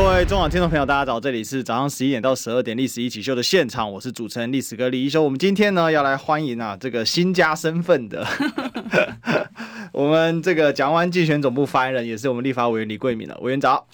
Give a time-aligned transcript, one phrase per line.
[0.00, 5.20] 各位中广听众朋友，大家早，这里是早上十一点到十二点《历史一起秀》的现场，我是主持人历史哥李一修。
[5.20, 8.24] 我们今天呢要来欢迎啊这个新加身份的。
[9.90, 13.36] 我们这个蒋万安竞选总部发言人，也是我们立法委员李桂敏了。
[13.40, 13.84] 委员早，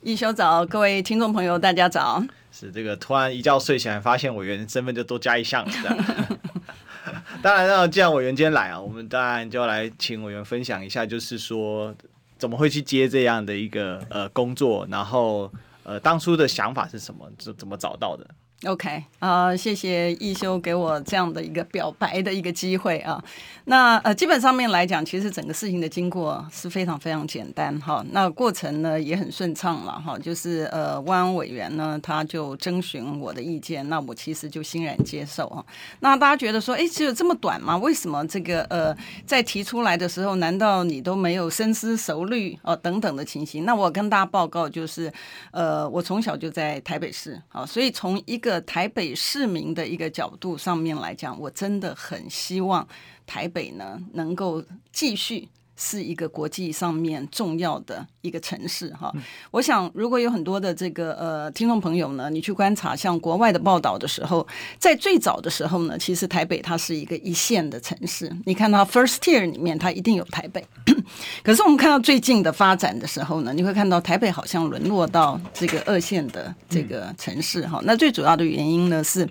[0.00, 2.24] 一修早，各位听众朋友，大家早。
[2.50, 6.38] 是这个突然一觉睡起来，发现委员身份就多加一项了。
[7.42, 11.94] 当然，那既然委员今天来啊，我们当然就要来请委员分享一下，就是说
[12.40, 15.52] 怎么会去接这样的一个呃工作，然后
[15.84, 18.26] 呃当初的想法是什么，怎怎么找到的
[18.64, 23.22] ？OK 啊、呃，谢谢一休给我这样的一个表白的一个机会啊。
[23.70, 28.04] 那呃，基本上面来讲，其实整个事情的经过是非常非常简单哈。
[28.10, 30.18] 那过程呢也很顺畅了哈。
[30.18, 35.64] 就是呃，万安委员呢他就征询我的意见，那我其实就欣然接受啊。
[36.00, 37.76] 那大家觉得说，哎，只有这么短吗？
[37.78, 38.92] 为什么这个呃
[39.24, 43.64] 在提出来的时候，难道你都没有深思熟虑哦等等的情形？
[43.64, 45.12] 那我跟大家报告就是，
[45.52, 52.84] 呃，我从小就在台北市啊，所以从一个台北市民的一个角度上面来讲，我真的很希望
[53.30, 55.48] 台北呢能够继续。
[55.82, 59.10] 是一个国际上面重要的一个城市哈，
[59.50, 64.46] 我想如果有很多的这个呃听众朋友呢，你去观察像国外的报道的时候，
[64.78, 70.62] 在最早的时候呢，其实台北它是一个一线的城市，你看到 first tier 里面它一定有台北，
[71.42, 79.26] 可是我们看到最近的发展的时候呢，你会看到台北好像沦落到这个二线的这个城市哈，那最主要的原因呢是，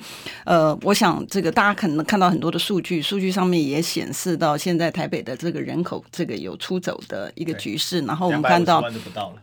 [0.46, 6.39] 呃，我想这个大家可能看到很多的数据，数据上面也显示到现在台北的这个人口这个。
[6.40, 8.84] 有出走的一个局势，然后我们看到，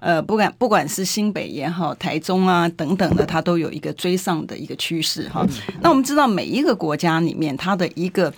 [0.01, 5.47] 呃，不管不管是新北也好，台中啊等等的，它都有一个追上的一个趋势哈。
[5.81, 8.33] 那我们知道，每一个国家里面，它的一个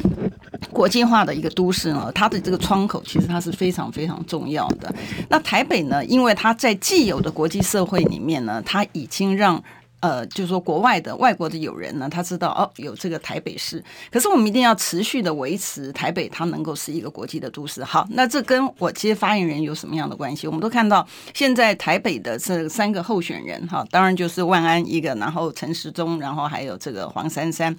[0.71, 4.95] 国际化的一个都市呢，它的这个窗口其实它是非常非常重要的。
[5.29, 9.63] 那台北呢，因为它在既有的国际社会里面呢，它已经让。
[10.01, 17.83] 呃，就是说，国外的外国的友人呢，他知道哦，有这个台北市，可是我们一定要持续的维持台北，它能够是一个国际的都市。
[17.83, 20.47] 好，那这跟我接发言人有什么样的关系？
[20.47, 27.75] 我们都看到，现在台北的这三个候选人，哈，当然就是万安一个，然后陈时中，然后还有这个黄珊珊。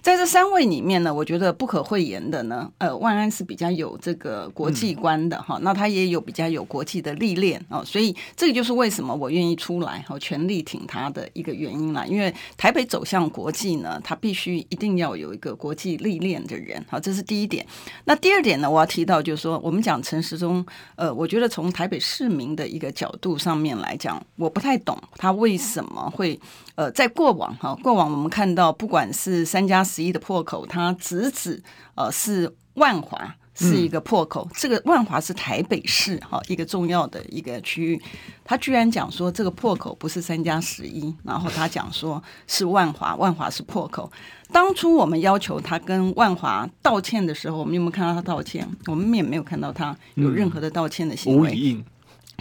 [0.00, 12.04] 在这三位里面呢，我觉得不可讳言的呢，呃，万安是比较有这个国际观的哈，那他也有比较有国际的历练哦，所以这个就是为什么我愿意出来哈，全力挺他的一个原因啦。
[12.06, 17.66] 因为台北走向国际呢，他必须一定要有一个国际历练的人，好，这是第一点。
[18.04, 26.38] 那第二点呢，我要提到就是说，我们讲陈时中，呃，我觉得从台北市民的一个角度上面来讲，我不太懂他为什么会
[26.74, 31.62] 呃，在过往哈，过往我们看到不管是三加十一的破口，它直指
[31.94, 38.00] 呃是万华是一个破口，嗯、这个万华是台北市哈一个重要的一个区域，
[38.44, 44.10] 他居然讲说这个破口不是三加十一，然后他讲说是万华，万华是破口。
[44.52, 48.68] 当初我们要求他跟万华道歉的时候，我们有没有看到他道歉？
[48.86, 51.52] 我们也没有看到他有任何的道歉的行为。
[51.64, 51.84] 嗯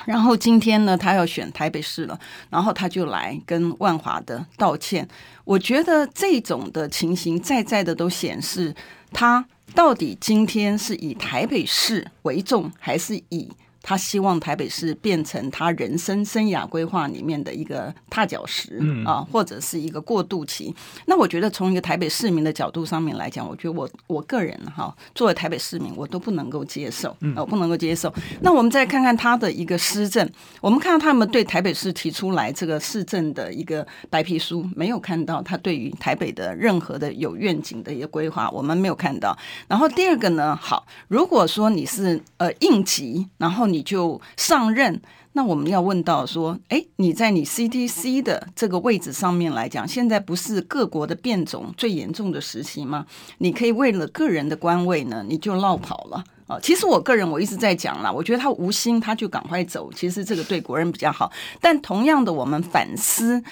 [0.04, 5.08] 然后今天呢，他要选台北市了，然后他就来跟万华的道歉。
[5.46, 8.76] 我觉得这种的情形在在的都显示，
[9.14, 9.44] 他
[9.74, 13.50] 到底今天是以台北市为重，还是以？
[13.88, 20.74] 他希望台北市变成他人生生涯规划里面的一个踏脚石啊，或者是一个过渡期。
[21.06, 28.12] 那我觉得从一个台北市民的角度上面来讲，我觉得我我个人哈，作为台北市民，我都不能够接受，我不能够接受。
[28.42, 30.28] 那我们再看看他的一个施政，
[30.62, 39.38] 我们看到他们对台北市提出来这个市政的一个白皮书，没有看到他对于台北的任何的有愿景的一个规划，我们没有看到。
[39.68, 45.02] 然后第二个呢，好，如果说你是呃应急，然后你你就上任，
[45.34, 53.06] 那我们要问到说，哎，你在你 CTC 的这个位置上面来讲，现在不是各国的变种最严重的时期吗？
[53.40, 56.58] 你可以为了个人的官位呢，你就落跑了啊！
[56.62, 61.30] 其实我个人我一直在讲啦，我觉得他无心，他就赶快走，其实这个对国人比较好。
[61.60, 63.44] 但同样的，我们反思。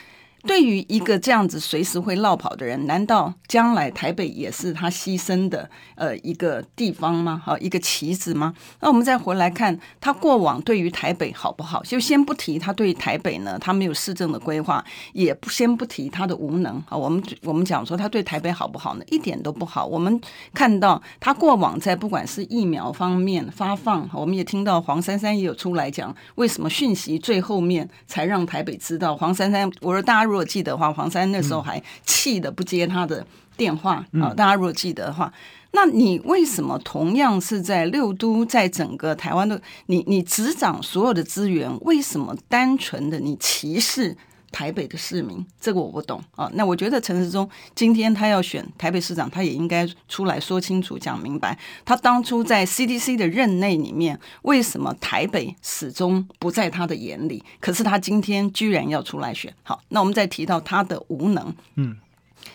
[0.46, 7.42] 对于一个这样子随时会落跑的人，难道将来台北也是他牺牲的呃一个地方吗？
[7.46, 8.54] 好，一个棋子吗？
[8.82, 11.82] 那我们再回来看他过往对于台北好不好？
[11.84, 16.98] 就先不提他对于台北呢，他没有市政的规划，也不先不提他的无能啊。
[16.98, 19.06] 我们我们讲说他对台北好不好呢？
[19.08, 19.86] 一点都不好。
[19.86, 20.20] 我们
[20.54, 29.72] 看到他过往在不管是疫苗方面发放，我们也听到黄珊珊也有出来讲，为什么讯息最后面才让台北知道黄珊珊？
[29.80, 30.33] 我说大家。
[30.34, 33.24] 如果记得的话，黄山那时候还气的不接他的
[33.56, 34.34] 电话啊！
[34.36, 35.32] 大家如果记得的话，
[35.74, 44.18] 那你为什么同样是在六都，在整个台湾的你，你执掌所有的资源，为什么单纯的你歧视？
[44.54, 46.50] 台北的市民，这个我不懂啊。
[46.54, 51.58] 那我觉得陈时中今天他要选台北市长，他也应该出来说清楚、讲明白。
[51.84, 57.44] 他当初在 CDC 的任内里面，为什么台北始终不在他的眼里？
[57.60, 59.54] 可是他今天居然要出来选。
[59.64, 61.98] 好，那我们再提到他的无能，嗯，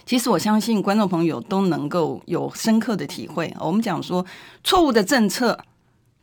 [0.06, 3.52] 其实我相信观众朋友都能够有深刻的体会。
[3.58, 4.24] 我们讲说，
[4.62, 5.58] 错误的政策、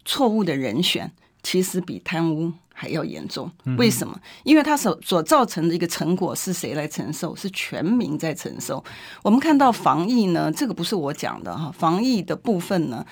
[0.05, 1.11] 错误的人选，
[1.43, 2.53] 其实比贪污。
[2.77, 4.19] 还要严重，为什么？
[4.43, 7.33] 因为它所所造成的一个成果是谁来承受？
[7.33, 8.83] 是全民在承受。
[9.23, 13.05] 我们看到防疫呢，这个不是我讲的哈，防疫的部分呢，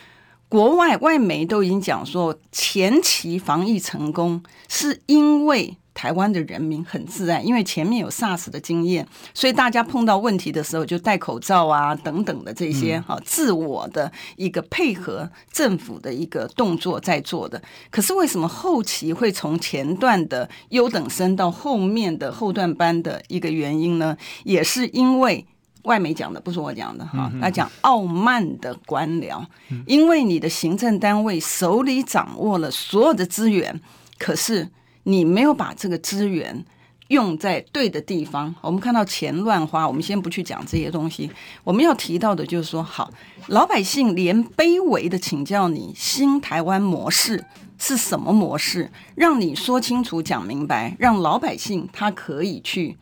[0.53, 5.75] 国外外媒都已经讲说，前期防疫成功是因为。
[5.95, 17.61] 台湾的人民很自爱，因为前面有 SARS 的经验，所以大家碰到问题的时候就戴口罩啊等等的这些哈，自我的一个配合政府的一个动作在做的。
[17.91, 24.17] 可是为什么后期会从前段的优等生到后面的后段班的一个原因呢？
[24.43, 25.45] 也是因为
[25.83, 29.45] 外媒讲的，不是我讲的哈，他讲傲慢的官僚，
[29.85, 33.79] 因为你的行政单位手里掌握了所有的资源，
[34.17, 34.69] 可是。
[35.05, 36.63] 你没有把这个资源
[37.09, 39.85] 用在对的地方，我们看到钱乱花。
[39.85, 41.29] 我们先不去讲这些东西，
[41.65, 43.11] 我们要提到的就是说，好，
[43.47, 47.43] 老百姓连卑微的请教你，新台湾模式
[47.77, 48.89] 是什么模式？
[49.15, 52.97] 让你说清楚、讲明白，让老百姓他可以去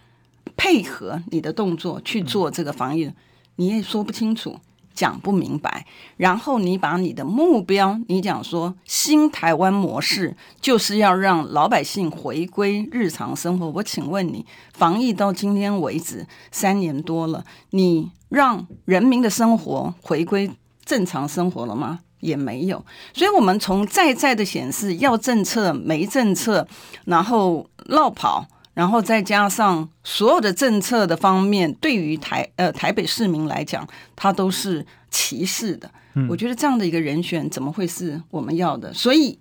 [0.61, 3.11] 配合你的动作去做这个防疫，
[3.55, 4.59] 你也说不清楚。
[4.93, 5.87] 讲不明白，
[6.17, 13.71] 然后你把你的目标，你讲说新台湾模式就是要让老百姓回归日常生活。
[13.71, 20.51] 我请问你，防疫到今天为止三年多了，你让人民的生活回归
[20.85, 22.01] 正常生活了吗？
[22.19, 22.85] 也没有。
[23.13, 26.67] 所以，我们从在在的显示，要政策没政策，
[27.05, 28.45] 然后绕跑。
[28.73, 35.91] 然后再加上所有的政策的方面，对于台呃台北市民来讲，他都是歧视的。
[36.13, 36.27] 嗯。
[36.29, 38.93] 我觉得这样的一个人选怎么会是我们要的？
[38.93, 39.37] 所以，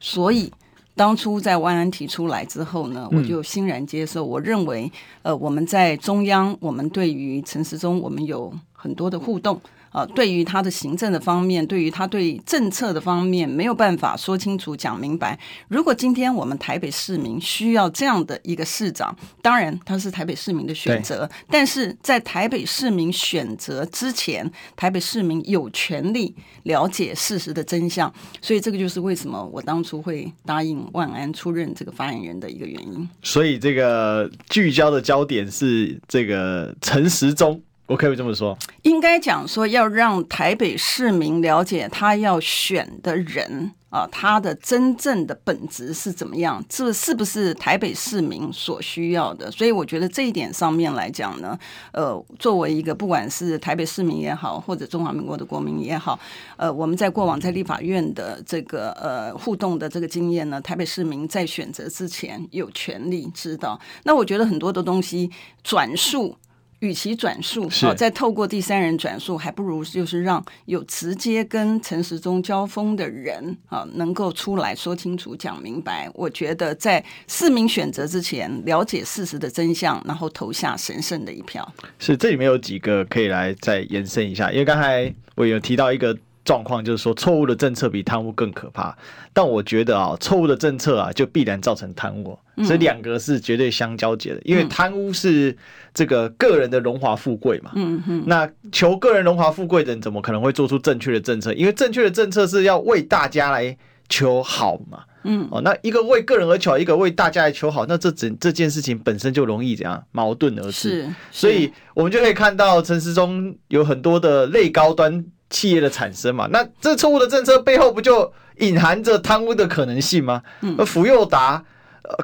[0.00, 0.52] 所以
[0.96, 4.24] 当初在万安提出来之后呢，我就欣然接受。
[4.24, 4.90] 我认为，
[5.22, 9.60] 呃，我们在中央，我们对于陈时中，我们有很多的互动。
[9.92, 15.38] 啊，对于他的行政的方面，对于他对政策的方面，没有办法说清楚、讲明白。
[15.68, 28.12] 如果今天我们台北市民需要这样的一个市长，当然他是台北市民的选择，但是在台北市民选择之前，台北市民有权利了解事实的真相。
[28.40, 33.08] 所以这个就是为什么我当初会答应万安出任这个发言人的一个原因。
[33.22, 37.60] 所以这个聚焦的焦点是这个陈时中。
[37.92, 49.50] 我可以这么说，应该讲说要让台北市民了解他要选的人啊，他的真正的本质是怎么样，这是不是台北市民所需要的？
[49.50, 51.58] 所以我觉得这一点上面来讲呢，
[51.92, 56.18] 呃，作为一个不管是台北市民也好，或者中华民国的国民也好，
[56.56, 63.78] 呃，我们在过往在立法院的这个呃互动的这个经验呢，台北市民在选择之前有权利知道。
[64.04, 65.30] 那我觉得很多的东西
[65.62, 66.38] 转述。
[66.82, 76.10] 与其转述，好，再透过第三人转述，还不如就是让有直接跟陈时中交锋的人啊，能够出来说清楚、讲明白。
[76.12, 81.72] 我觉得在市民选择之前，了解事实的真相，然后投下神圣的一票。
[82.00, 86.18] 是，这里面有几个可以来再延伸一下，因为刚才我有提到一个。
[86.44, 88.96] 状况就是说，错误的政策比贪污更可怕。
[89.32, 94.40] 但我觉得啊，错误的政策啊，就必然造成贪污，所以两个是绝对相交结的。
[94.44, 95.56] 因为贪污是
[95.94, 101.52] 这个个人的荣华富贵嘛，嗯嗯，那求个人荣华富贵的人，怎么可能会做出正确的政策？
[101.54, 103.76] 因为正确的政策是要为大家来
[104.08, 111.08] 求好嘛，嗯哦，那一个为个人而求，一个为大家来求好，那这整这件事情本身就容易怎样矛盾而至。
[111.30, 115.24] 所以我们就可以看到陈时中有很多的类高端。
[115.52, 120.42] 企业的产生嘛，那这错误的政策背后不就隐含着贪污的可能性吗？
[120.62, 121.62] 嗯，福佑达、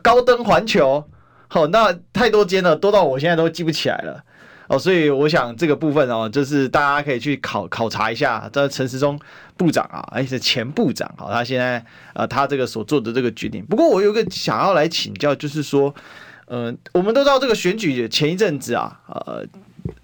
[0.03, 1.05] 高登环球，
[1.47, 4.25] 好，那太多间了，多到我现在都记不起来了。
[4.69, 9.19] 哦，所以我想这个部分哦，就是大家可以去考考察一下，这陈时中
[9.57, 11.83] 部长啊，而且是前部长，好，他现在
[12.13, 13.65] 呃，他这个所做的这个决定。
[13.65, 15.95] 不过我有个想要来请教，就是说，
[16.47, 19.43] 呃，我们都知道这个选举前一阵子啊，呃，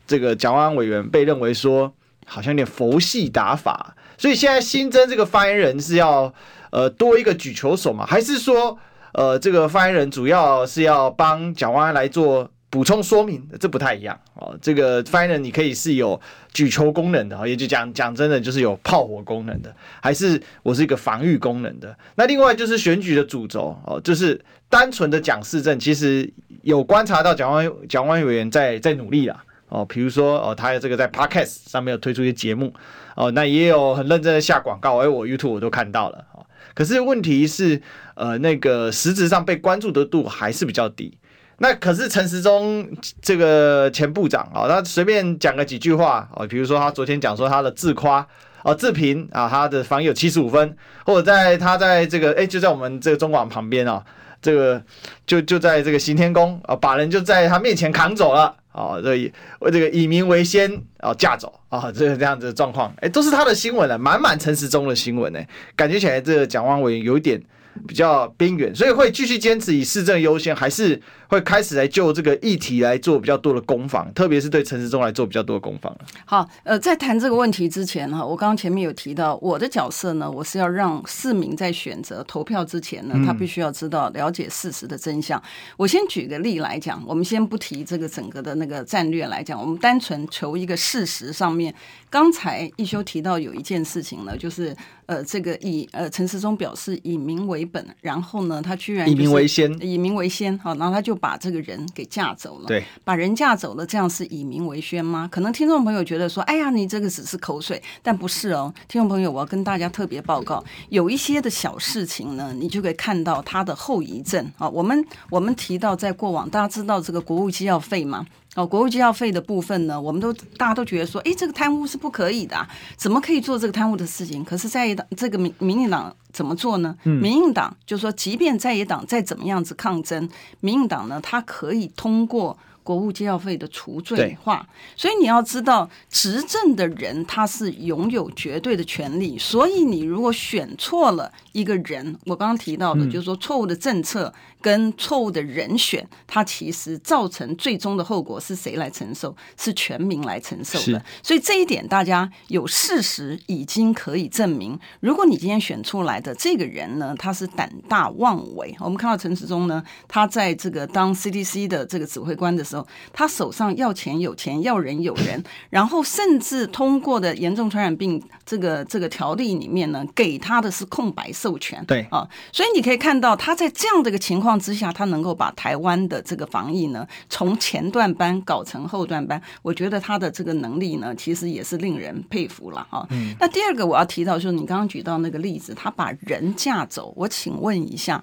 [0.07, 1.93] 这个蒋万安委员被认为说
[2.25, 6.33] 好像有点佛系打法，所以现在新增这个发言人是要
[6.71, 8.79] 呃多一个举球手嘛，还是说
[9.13, 12.51] 呃这个发言人主要是要帮蒋万安来做？
[12.71, 14.59] 补充说明，这不太一样哦。
[14.61, 16.21] 这个发言人你可以是有
[16.53, 21.97] 举球功能的，也就讲讲真的，就是有炮火功能的，还是我是一个防御功能的。
[22.17, 26.29] 那另外就是选举的主轴哦，就是单纯的讲市政，其实
[26.63, 29.85] 有观察到蒋万蒋万委员在在努力啦哦。
[29.85, 32.73] 比如说哦，他这个在 Podcast 上面有推出一些节目
[33.17, 36.47] 哦，那也有很认真的下广告，哎，我 YouTube 我都看到了哦。
[36.75, 37.81] 可是问题是，
[38.15, 41.19] 呃，那个实质上被关注的度还是比较低。
[41.59, 42.85] 那可是陈时中
[43.23, 48.27] 这个前部长啊，他随便讲个几句话啊，比如说他昨天讲说他的自夸
[48.65, 50.77] 啊自评啊，他的防疫有七十五分，
[51.07, 54.05] 或者在他在这个哎就在我们这个中广旁边啊，
[54.43, 54.83] 这个
[55.27, 65.41] 就就在这个行天宫啊，把人就在他面前扛走了哦，这以为这个以民为先哦架走啊，这个这样子的状况，哎，都是他的新闻了，满满陈时中的新闻呢，
[65.75, 67.43] 感觉起来这个蒋万伟有点。
[67.87, 75.95] 比较边缘，所以会继续坚持以市政优先，还是会开始来就这个议题来做比较多的攻防，特别是对陈时中来做比较多的攻防。
[76.25, 85.39] 好，呃，在谈这个问题之前哈，我刚刚前面有提到我的角色呢，我是要让市民在选择投票之前呢，他必须要知道了解事实的真相。
[85.41, 85.43] 嗯、
[85.79, 91.75] 我先举个例来讲，我们先不提这个整个的那个战略来讲，我们单纯求一个事实上面。
[92.15, 94.73] 刚才一休提到有一件事情呢，就是
[95.07, 105.29] 呃，这个以呃陈时中表示以民为本，然后呢，他居然以民为先，以民为先，好，然后他就把这个人给架走了，对，把人架走了，这样是以民为先吗？
[105.29, 114.69] 可能听众朋友觉得说，哎呀，你这个只是口水，但不是哦，听众朋友，我要跟大家特别报告，有一些的小事情呢，你就可以看到它的后遗症啊。
[114.69, 118.25] 我们我们提到在过往，大家知道这个国务机要费吗？
[118.55, 124.45] 哦，国务机要费的部分呢，我们都大家都觉得说，哎，这个贪污是不可以的啊，怎么可以做这个贪污的事情？
[124.45, 126.97] 可是在野党这个民民进党怎么做呢？
[127.05, 130.29] 嗯，民进党就是说，即便在野党再怎么样子抗争，
[130.61, 132.57] 民进党呢，它可以通过。
[132.85, 139.39] 国务机要费的除罪化，所以你要知道，执政的人他是拥有绝对的权利。
[139.39, 144.31] 所以你如果选错了一个人，我刚刚提到的，就是说错误的政策
[144.65, 149.37] 跟错误的人选，他其实造成最终的后果是谁来承受？
[149.59, 151.05] 是全民来承受的。
[151.23, 154.79] 所以这一点大家有事实已经可以证明。
[155.01, 158.75] 如果你今天选出来的这个人呢，他是胆大妄为。
[158.81, 162.87] 我们看到陈时中呢，他在这个当 CDC 的这个指挥官的时候。
[163.13, 171.85] 他手上要钱有钱，要人有人，然后甚至通过的严重传染病这个这个条例里面呢，给他的是空白授权。
[171.87, 183.07] 对啊，所以你可以看到他在这样的一个情况之下，他能够把台湾的这个防疫呢，从前段班搞成后段班，我觉得他的这个能力呢，其实也是令人佩服了哈。
[183.11, 183.35] 嗯。
[183.39, 188.23] 那第二个我要提到就是你刚刚举到那个例子，他把人架走，我请问一下，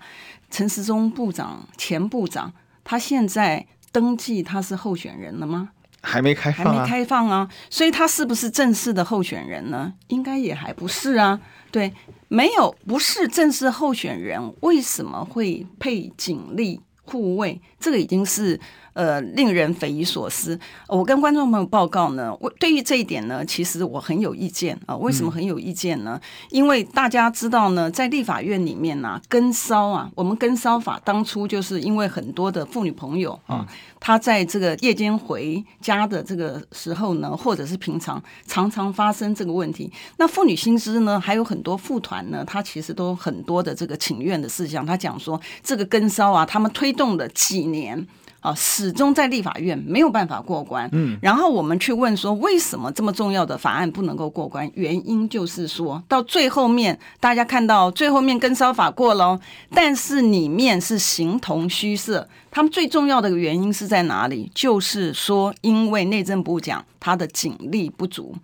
[0.50, 3.67] 陈时中部长前部长，他现在。
[3.93, 5.71] 登记他是候选人了吗？
[6.01, 9.91] 还没开放啊，还没开放啊，所以他是不是正式的候选人呢？
[10.07, 11.38] 应该也还不是啊。
[11.71, 11.93] 对，
[12.33, 17.61] 没有，不是正式候选人，为什么会配警力护卫？
[17.77, 18.57] 这个已经是。
[18.93, 20.60] 呃，令人匪夷所思。
[20.88, 24.95] 我跟观众朋友报告呢，我对于这一点呢，其实我很有意见啊。
[24.98, 26.19] 为什么很有意见呢？
[26.50, 33.65] 因为大家知道呢，在立法院里面呢、啊，跟骚啊，我们跟骚法当初就是因为很多的妇女朋友啊，
[34.00, 39.89] 她在这个夜间回家的这个时候呢，或者是平常常常发生这个问题。
[40.17, 44.86] 那妇女新知呢，还有很多妇团呢，她其实都很多的这个请愿的事项。
[44.86, 48.05] 她讲说，这个跟骚啊，他们推动了几年。
[48.41, 50.89] 啊，始终在立法院没有办法过关。
[50.91, 54.69] 嗯，然后我们去问说，为什么这么重要的法案不能够过关？
[54.74, 59.39] 原因就是说到最后面，大家看到最后面跟烧法过了，
[59.74, 62.27] 但是里面是形同虚设。
[62.50, 64.51] 他们最重要的原因是在哪里？
[64.53, 68.36] 就是说，因为内政部讲他的警力不足，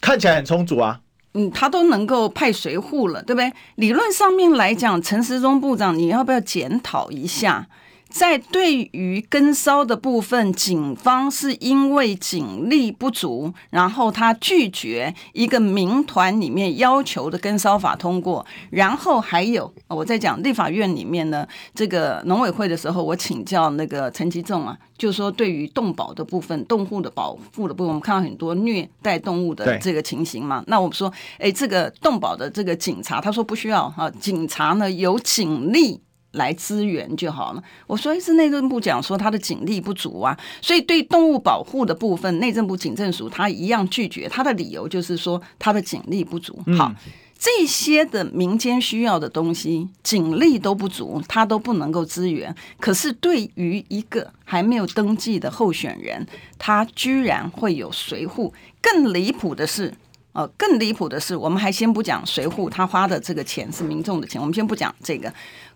[0.00, 1.00] 看起来很充足啊。
[1.34, 3.52] 嗯，他都能够派随护了，对不对？
[3.76, 7.68] 理论上面来讲，陈时中部长，你要不要检讨一下？
[8.10, 18.44] 在对于跟骚的部分，警方是因为警力不足，然后他拒绝一个民团里面要求的跟骚法通过。
[18.70, 30.62] 然后还有我在讲立法院里面呢，这个农委会的时候，我请教那个陈吉仲啊，就是说对于动保的部分、动物的保护的部分，我们看到很多虐待动物的这个情形嘛。
[30.66, 36.00] 那我们说，哎，这个动保的这个警察，他说不需要哈，警察呢有警力。
[36.32, 37.62] 来支援就好了。
[37.86, 44.28] 我说是内政部讲说他的警力不足啊，所以对动物保护的部分，内政部警政署他一样拒绝。
[44.28, 46.58] 他的理由就是说他的警力不足。
[46.76, 46.94] 好，
[47.38, 52.54] 这些的民间需要的东西，警力都不足，他都不能够支援。
[52.78, 56.26] 可是对于一个还没有登记的候选人，
[56.58, 58.52] 他居然会有随护。
[58.80, 59.92] 更离谱的是。
[60.32, 65.28] 呃，更离谱的是，我们还先不讲随护他花的这个钱是民众的钱，我们先不讲这个。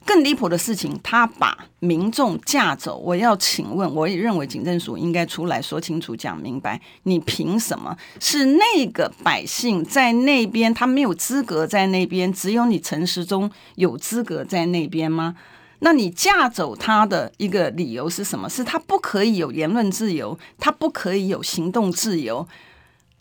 [0.06, 2.98] 更离谱的事情，他把民众架走。
[2.98, 6.80] 我要请问，我也认为警政署应该出来说清楚、讲明白。
[7.04, 10.72] 你凭什么是那个百姓在那边？
[10.72, 15.36] 他没有资格在那边，只有你陈时中有资格在那边吗？
[15.80, 18.48] 那你架走他的一个理由是什么？
[18.48, 22.46] 是他不可以有言论自由，他不可以有行动自由。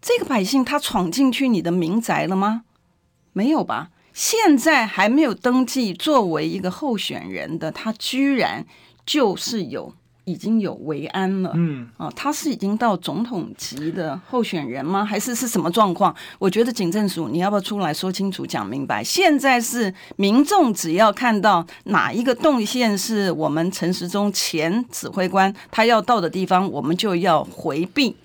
[0.02, 2.64] 这个百姓他闯进去你的民宅了吗？
[3.32, 3.90] 没有吧？
[4.14, 8.66] 现在还没有登记作为一个候选人的他，居然
[9.06, 9.92] 就是有
[10.26, 11.52] 已经有维安了。
[11.56, 15.04] 嗯，啊，他是已经到总统级的候选人吗？
[15.04, 16.16] 还是是什么状况？
[16.38, 19.04] 我觉得警政署你要不要出来说清楚、讲明白？
[19.04, 28.16] 现在是民众只要看到哪一个动线是我们陈时中前指挥官他要到的地方，我们就要回避。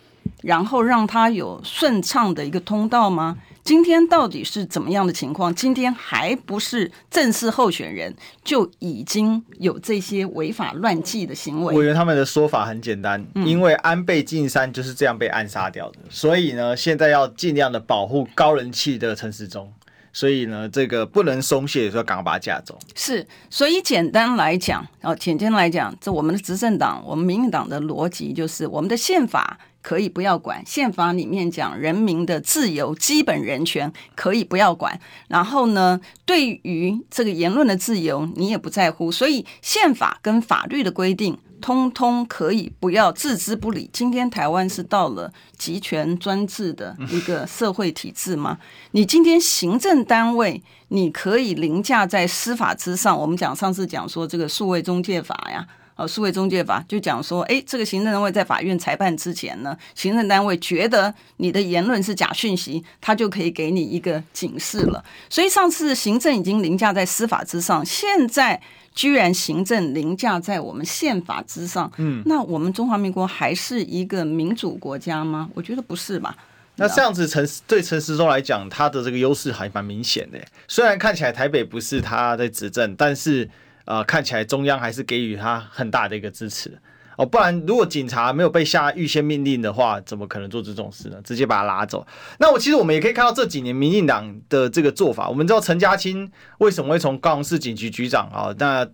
[0.42, 3.36] 然后让他有顺畅的一个通道吗？
[3.68, 5.54] 今天到底是怎么样的情况？
[5.54, 11.76] 今天还不是正式候选人，就已经有这些违法乱纪的行为。
[11.76, 19.70] 我觉得他们的说法很简单，因为安倍晋三就是这样被暗杀掉的，所以呢，现在要尽量的保护高人气的陈时中，
[20.18, 22.76] 所以呢，这个不能松懈，说赶快把他架走。
[22.96, 29.60] 是，所以简单来讲，哦，简单来讲，这我们的执政党，我们民进党的逻辑就是我们的宪法。
[29.80, 35.00] 可以不要管，宪法里面讲人民的自由、基本人权可以不要管。
[35.28, 39.10] 然后呢，对于这个言论的自由，你也不在乎。
[39.10, 43.88] 所以宪法跟法律的规定，通通可以不要置之不理。
[43.92, 48.58] 今天台湾是到了集权专制的一个社会体制吗？
[48.92, 53.18] 你今天行政单位，你可以凌驾在司法之上。
[53.18, 55.66] 我们讲上次讲说这个数位中介法呀。
[55.96, 65.04] 呃，数位中介法就讲说，哎，这个行政单位在法院裁判之前呢，行政单位觉得你的言论是假讯息，他就可以给你一个警示了。
[65.28, 68.62] 所以上次行政已经凌驾在司法之上，现在
[68.98, 75.48] 居然行政凌驾在我们宪法之上，嗯，那我们中华民国还是一个民主国家吗？
[75.54, 76.36] 我觉得不是吧。
[76.74, 80.38] 那这样子陈对陈时中来讲，他的这个优势还蛮明显的。
[80.66, 83.48] 虽然看起来台北不是他在执政，但是。
[83.90, 86.78] 呃，看起来中央还是给予他很大的一个支持
[87.18, 91.16] 哦，不然如果警察没有被下预先命令的话，怎么可能做这种事呢？
[91.24, 92.06] 直接把他拉走。
[92.38, 95.28] 那我其实我们也可以看到这几年民进党的这个做法。
[95.28, 98.86] 我们知道陈家钦为什么会从高雄市警局局长啊，那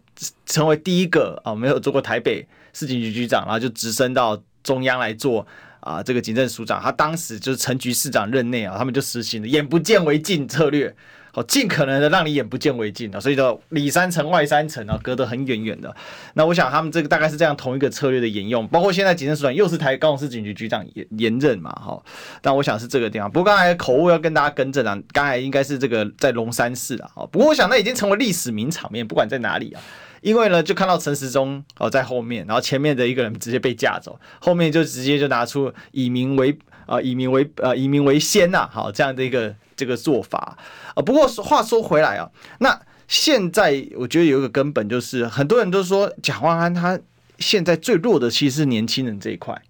[0.46, 5.46] 成为第一个啊没有做过台北市警局局长，然后就直升到中央来做
[5.80, 6.80] 啊这个警政署长。
[6.80, 10.96] 他当时就是陈局市长任内啊，他们就实行了眼不见为净策略。
[11.34, 15.92] 好，尽可能的让你眼不见为净啊，所以说里三层外三层啊，隔得很远远的。
[16.34, 22.00] 那我想他们这个大概是这样同一个策略的沿用，包括现在警政署长又是台高雄市警局局长延延任嘛，哈。
[22.40, 23.28] 但我想是这个地方。
[23.28, 29.82] 不过刚才口误要跟大家更正啊，刚才应该是这个在龙山寺啊，不过我想那已经成为历史名场面，不管在哪里啊，
[30.20, 39.54] 因为呢就看到陈时中哦在后面，然后前面的一个人直接被架走，后面就直接就拿出以民为啊以民为呃以民为先呐，好这样的一个。
[39.76, 40.56] 这个做法
[40.94, 46.96] 啊，不过话说回来啊，那现在我觉得有一个根本就是，很多人都说蒋万安他
[47.40, 49.60] 现在最弱的其实是年轻人这一块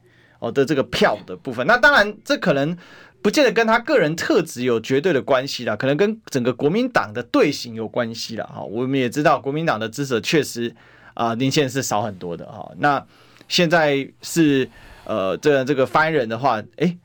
[0.40, 1.66] 哦的这个票的部分。
[1.66, 2.77] 那当然，这可能
[3.22, 8.44] 不见得跟他个人特质有绝对的关系啦，可能跟整个国民党的队形有关系啦。
[8.44, 10.77] 哈，我们也知道国民党的支持确实
[11.14, 12.70] 啊，年轻人是少很多的哈。
[12.77, 13.03] 那
[13.48, 14.68] 现在是
[15.07, 16.98] 呃，这、这个发言人的话，诶。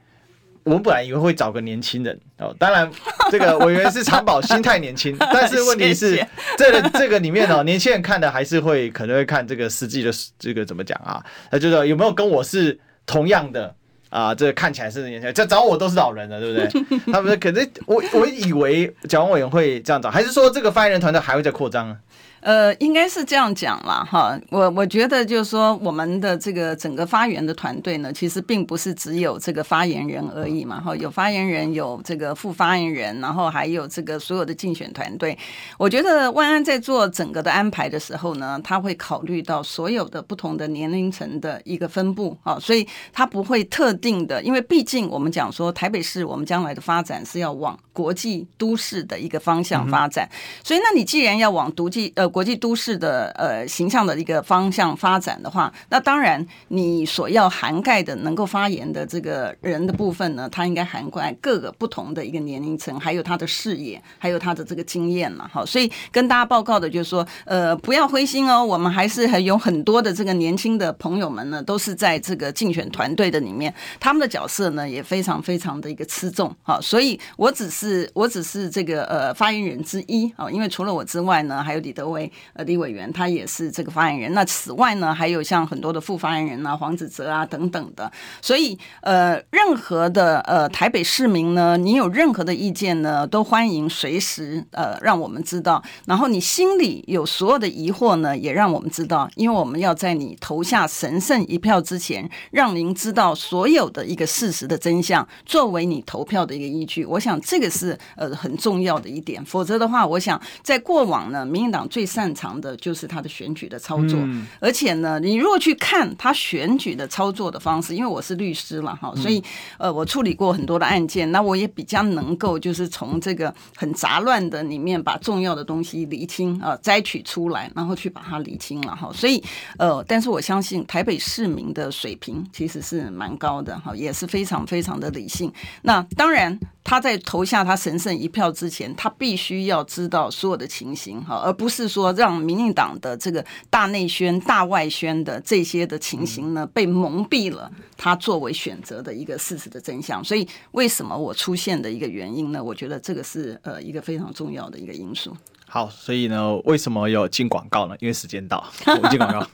[0.63, 2.89] 我们本来以为会找个年轻人哦，当然
[3.31, 6.23] 这个委员是长保心态年轻， 但是问题是
[6.57, 11.23] 这个这个里面哦，年轻人看的还是会可能会看这个实际的这个怎么讲啊？
[11.51, 13.73] 那就是有没有跟我是同样的
[14.09, 14.35] 啊？
[14.35, 16.99] 这个看起来是年轻人，这找我都是老人了，对不对？
[17.13, 21.97] 他们可能我我以为蒋万委员会这样找，还是说这个发言人团队还会再扩张呢？
[22.41, 35.37] 呃，应该是这样讲啦，哈，我我觉得就是说，我们的这个整个发言的团队呢，其实并不是只有这个发言人而已嘛，哈，有发言人，有这个副发言人，然后还有这个所有的竞选团队。
[35.77, 50.29] 我觉得万安在做整个的安排的时候呢，他会考虑到所有的不同的年龄层的一个分布，啊，所以他不会特定的，因为毕竟我们讲说台北市我们将来的发展是要往国际都市的一个方向发展，
[50.63, 52.28] 所以那你既然要往国际呃。
[52.29, 65.49] 国际都市的呃形象的一个方向发展的话，那当然你所要涵盖的能够发言的这个人的部分呢，它应该涵盖各个不同的一个年龄层，还有他的视野，还有他的这个经验嘛。
[65.51, 76.55] 好，所以跟大家报告的就是说，呃，不要灰心哦，我们还是还有很多的这个年轻的朋友们呢，都是在这个竞选团队的里面，他们的角色呢也非常非常的一个吃重。
[76.63, 82.18] 好，所以我只是我只是这个呃发言人之一啊，因为除了我之外呢，还有李德伟
[82.53, 84.33] 呃，李委员他也是这个发言人。
[84.33, 88.11] 那此外呢，还有像很多的副发言人啊，黄子哲啊等等的。
[88.41, 95.83] 所以，呃，任何的呃台北市民呢，你有任何的意见呢，都欢迎随时呃让我们知道。
[96.05, 107.05] 然后你心里有所有的疑惑呢，也让我们知道，因为我们要在你投下神圣一票之前，让您知道所有的一个事实的真相，作为你投票的一个依据。
[107.05, 109.43] 我想这个是呃很重要的一点。
[109.45, 112.49] 否则的话，我想在过往呢，民进党最擅长。
[112.59, 114.19] 的就是他的选举的操作，
[114.59, 119.41] 而且呢，你如果去看他选举的操作的方式，因为我是律师了哈，所以
[119.77, 129.09] 呃，我处理过很多的案件，那我也比较能够就是从这个很杂乱的里面把重要的东西厘清啊，摘取出来，然后去把它厘清了哈。
[129.13, 129.41] 所以
[129.77, 135.53] 呃，但是我相信台北市民的水平其实是蛮高的哈，也是非常非常的理性。
[135.83, 136.59] 那当然。
[136.89, 150.23] 他在投下他神圣一票之前，他必须要知道所有的情形哈，而不是说让民进党的这个大内宣、大外宣的这些的情形呢被蒙蔽了他作为选择的一个事实的真相。
[150.23, 152.63] 所以，为什么我出现的一个原因呢？
[152.63, 155.37] 我觉得这个是呃一个非常重要的一个因素。
[155.67, 157.95] 好，所以呢，为什么要进广告呢？
[157.99, 159.45] 因为时间到， 我们进广告。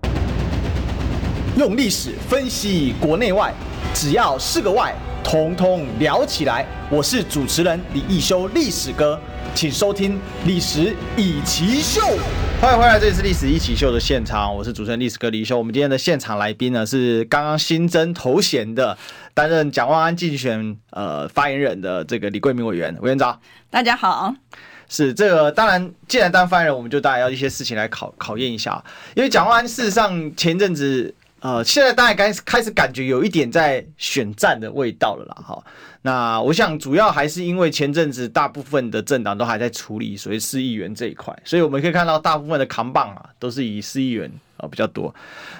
[1.60, 3.54] 用历史分析国内外，
[3.94, 4.96] 只要是个“外”。
[5.26, 6.64] 通通聊起来！
[6.88, 9.20] 我是主持人李易修，历史哥，
[9.56, 10.14] 请收听
[10.46, 12.00] 《历史一奇秀》。
[12.62, 15.58] 欢迎回来，这里是《历史一起秀》的现场，我是主持人历史哥李易修。
[15.58, 18.96] 我们今天的现场来宾呢，是刚刚新增头衔的，
[19.34, 23.42] 担任蒋万安竞选呃发言人的这个李桂明委员，委员长。
[23.72, 24.32] 大家好。
[24.88, 28.82] 是这个，当然，既然当发言人，我们就当然要一些事情来考考验一下，
[29.16, 31.16] 因为蒋万安事实上前阵子。
[31.46, 35.64] 呃，现在大概开始开始感觉有一点在选战的味道了啦，哈。
[36.06, 45.14] 那我想主要还是因为前阵子大部分的政党都还在处理所谓市议员这一块，所以我们可以看到大部分的扛棒啊都是以市议员啊比较多。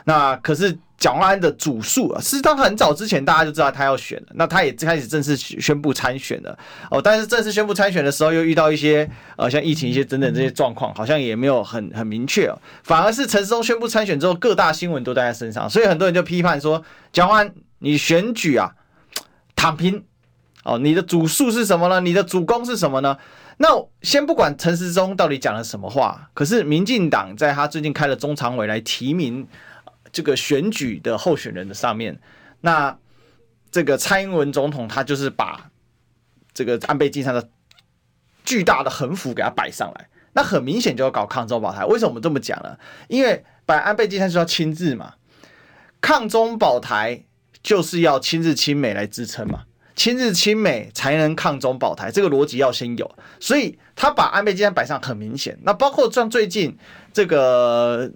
[0.04, 0.78] 那可是。
[0.98, 6.58] 蒋万安的主诉啊，事实上很早之前大家就知道他要选了，那他也开始正式宣布参选了
[6.90, 7.02] 哦。
[7.02, 12.58] 但是正式宣布参选的时候，又遇到一些呃像疫情一些等等这些状况，好像也没有很很明确哦。
[12.84, 16.82] 反而是陈时中宣布参选之后，各大新闻都在他身上，所以很多人就批判说：
[17.12, 18.72] 蒋万安，你选举啊
[19.54, 20.02] 躺平
[20.66, 22.02] 哦，你的主诉是什么呢？
[22.02, 23.18] 你的主攻是什么呢？
[23.60, 23.70] 那
[24.02, 29.48] 先不管陈时中到底讲了什么话，可是民进党在他最近开了中常委来提名。
[30.12, 32.18] 这个选举的候选人的上面，
[32.62, 32.98] 那
[33.70, 35.70] 这个蔡英文总统他就是把
[36.54, 37.50] 这个安倍晋三的
[38.46, 41.84] 巨大的横幅给他摆上来，那很明显就要搞抗中保台。
[41.84, 42.78] 为什么我们这么讲呢？
[43.10, 45.16] 因为摆安倍晋三就要亲自嘛，
[46.00, 47.26] 抗中保台
[47.62, 49.64] 就是要亲日亲美来支撑嘛，
[49.96, 53.10] 亲日亲美才能抗中保台，这个逻辑要先有。
[53.40, 55.58] 所以他把安倍晋三摆上很明显。
[55.64, 56.78] 那包括像最近
[57.14, 58.12] 这个。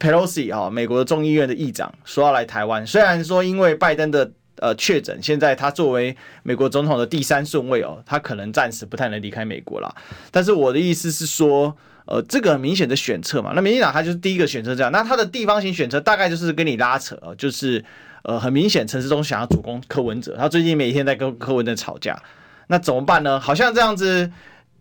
[0.00, 9.94] Pelosi 啊，美国的众议院的议长说要来台湾，虽然说因为拜登的呃确诊，现在他作为美国总统的第三顺位哦，他可能暂时不太能离开美国了。
[10.30, 17.84] 但是我的意思是说，呃，这个很明显的选策嘛，那民进党他就是第一个选择这样，那他的地方型选择大概就是跟你拉扯，就是
[18.22, 22.22] 呃很明显陈世忠想要主攻柯文哲，他最近每天在跟柯文哲吵架，
[22.68, 23.38] 那怎么办呢？
[23.38, 24.30] 好像这样子，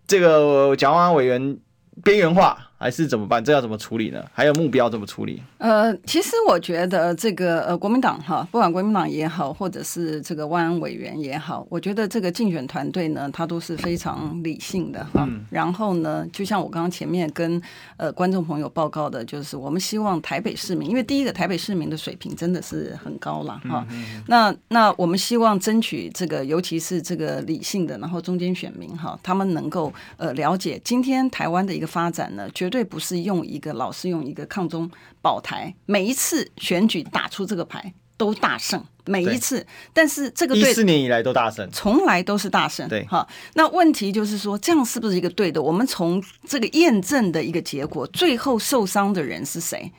[0.07, 1.57] 这个蒋万安委员
[2.03, 2.68] 边缘化。
[2.79, 3.43] 还是怎么办？
[3.43, 4.23] 这要怎么处理呢？
[4.31, 5.43] 还有目标怎么处理？
[5.57, 15.25] 呃，其实我觉得这个呃，国民党哈，不管国民党也好，或者是这个万安委员也好，我觉得这个竞选团队呢，他都是非常理性的哈。
[15.27, 17.61] 嗯、然后呢，就像我刚刚前面跟
[17.97, 23.85] 呃观众朋友报告的，就是我们希望台北市民，因为第一个台北市民的水平真的是很高了哈。
[23.91, 34.87] 嗯嗯、那那我们希望争取这个，尤其是这个理性的，然后中间选民哈，他们能够呃了解今天台湾的一个发展呢，绝绝对不是用一个老是用一个抗中
[35.23, 39.65] 保台，每一次选举打出这个牌都大胜，每一次。
[39.91, 42.87] 但是这个对四年以来都大胜，从来都是大胜。
[42.87, 43.27] 对，哈。
[43.55, 45.59] 那问题就是说，这样是不是一个对的？
[45.59, 49.91] 我们从这个验证的一个结果，最后受伤的人是谁？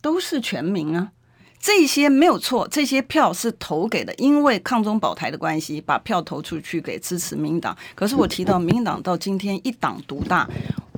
[0.00, 1.12] 都是全民啊。
[1.60, 7.76] 这些没有错，这些票是投给的，因为抗中保台的关系，把票投出去给支持民党。
[7.94, 10.48] 可是我提到民党到今天一党独大，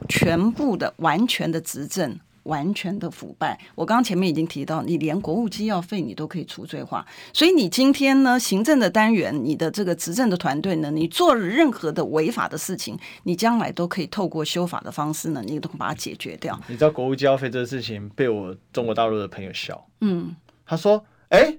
[0.08, 3.58] 全部的完全的执政，完全的腐败。
[3.74, 16.58] 我刚刚前面已经提到，你连国务机要费你都可以除罪化，所以你今天呢，行政的单元，你的这个执政的团队呢，你做了任何的违法的事情，你将来都可以透过修法的方式呢，你都把它解决掉。
[16.66, 20.34] 你知道国务机要费这个事情被我中国大陆的朋友笑，嗯。
[20.64, 21.58] 他说：“哎，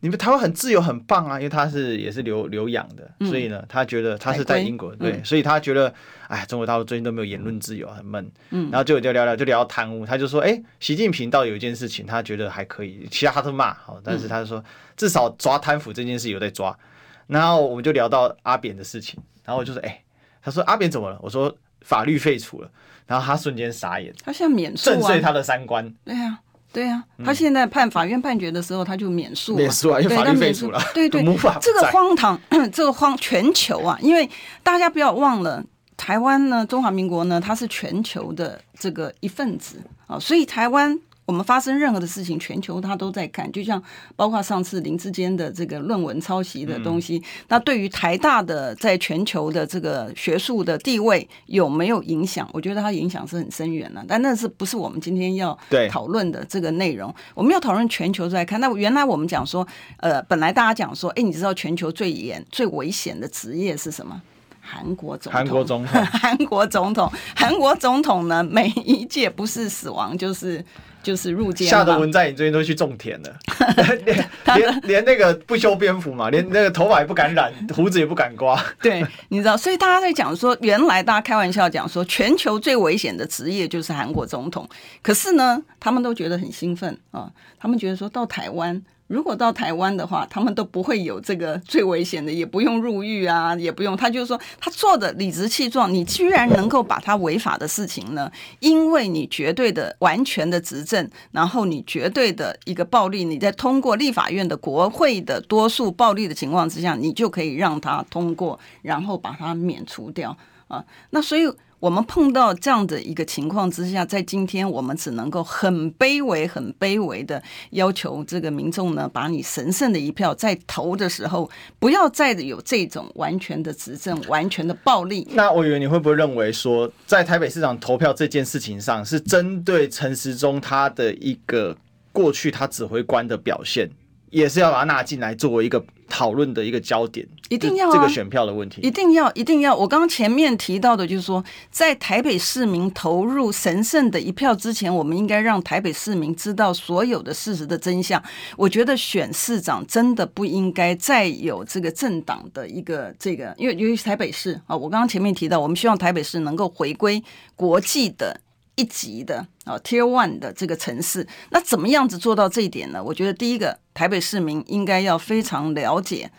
[0.00, 1.38] 你们台湾很自由，很棒啊！
[1.38, 5.92] 因为他是也是留留洋的，嗯、所以呢，他觉得他是在英国，对，嗯、所以他觉得，
[6.28, 8.30] 哎，中国大陆最近都没有言论自由，很闷。
[8.50, 14.62] 嗯，然后就就聊聊，就聊到贪污，他就说，哎，习近平倒有一件事情，他觉得还可以，其他他都骂，好，但是他就说，
[14.96, 16.78] 至少抓贪腐这件事有在抓。
[17.26, 20.00] 然后我们就聊到阿扁的事情，然后我就说，哎，
[20.40, 21.18] 他说阿扁怎么了？
[21.20, 22.70] 我说法律废除了，
[23.08, 25.92] 然后他瞬间傻眼，他现在免诉，震碎他的三观。
[26.04, 26.38] 对呀。”
[26.72, 30.80] 对啊，他现在判法院判决的时候，他就免诉，免诉啊，因为法律废除了。
[30.94, 31.22] 对对，
[31.60, 32.38] 这个荒唐，
[32.72, 34.28] 这个荒全球啊，因为
[34.62, 35.64] 大家不要忘了，
[35.96, 40.98] 台湾呢，中华民国呢，它是全球的这个一份子啊，所以台湾。
[41.28, 43.80] 我们发生任何的事情，全球他都在看，就像
[44.16, 52.48] 包括上次林志坚的这个论文抄袭的东西，嗯、那对于台大的在全球的这个学术的地位有没有影响？
[52.54, 55.56] 我觉得它影响是很深远的，但那是不是我们今天要
[55.90, 57.14] 讨论的这个内容？
[57.34, 58.58] 我们要讨论全球在看。
[58.58, 64.18] 那原来我们讲说，呃，本来大家讲说，哎，你知道全球最严、最危险的职业是什么？
[64.62, 68.42] 韩国总统，韩国总统， 韩国总统，韩国总统呢？
[68.42, 70.64] 每一届不是死亡就是。
[71.08, 73.34] 就是入监，吓得文在寅最近都去种田了，
[74.04, 78.62] 连连连那个不修边幅嘛，连那个头发也不敢染，胡子也不敢刮。
[78.82, 84.68] 对，你知道，所以大家在讲说，原来大家开玩笑讲说，全球最危险的职业就是韩国总统，
[85.00, 88.82] 可是呢，他们都觉得很兴奋啊，他们觉得说到台湾。
[89.08, 93.96] 如果到台湾的话，他们都不会有这个最危险的，也不用入狱啊，也不用。
[93.96, 98.30] 他就是说，他做的理直气壮，你居然能够把他违法的事情呢？
[98.60, 110.36] 因为你绝对的、完全的执政，然后你绝对的一个暴力，你在通过立法院的国会的多数暴力的情况之下，你就可以让他通过，然后把他免除掉
[110.68, 110.84] 啊。
[111.10, 111.50] 那所以。
[111.80, 125.26] 我们碰到这样的一个情况之下，在今天我们只能够很卑微、很卑微的要求这个民众呢，把你神圣的一票在投的时候，不要再有这种完全的执政、完全的暴力。
[125.32, 131.76] 那我以为你会不会认为说，在台北市长投票这件事情上，是针对陈时中他的一个
[132.10, 133.88] 过去他指挥官的表现？
[134.30, 139.74] 也是要把它纳进来，作为一个讨论的一个焦点，一定要、啊、这个选票的问题，一定要，一定要。
[139.74, 148.22] 我刚刚前面提到的，就是说，在台北市民投入神圣的一票之前，我们应该让台北市民知道所有的事实的真相。
[148.56, 157.22] 我觉得选市长真的不应该再有这个政党的一个这个，因为由于台北市啊，我刚刚前面提到，我们希望台北市能够回归
[157.56, 158.40] 国际的。
[158.78, 163.02] 一级的啊，Tier One 的这个城市，那怎么样子做到这一点呢？
[163.02, 166.30] 我觉得第一个，台北市民应该要非常了解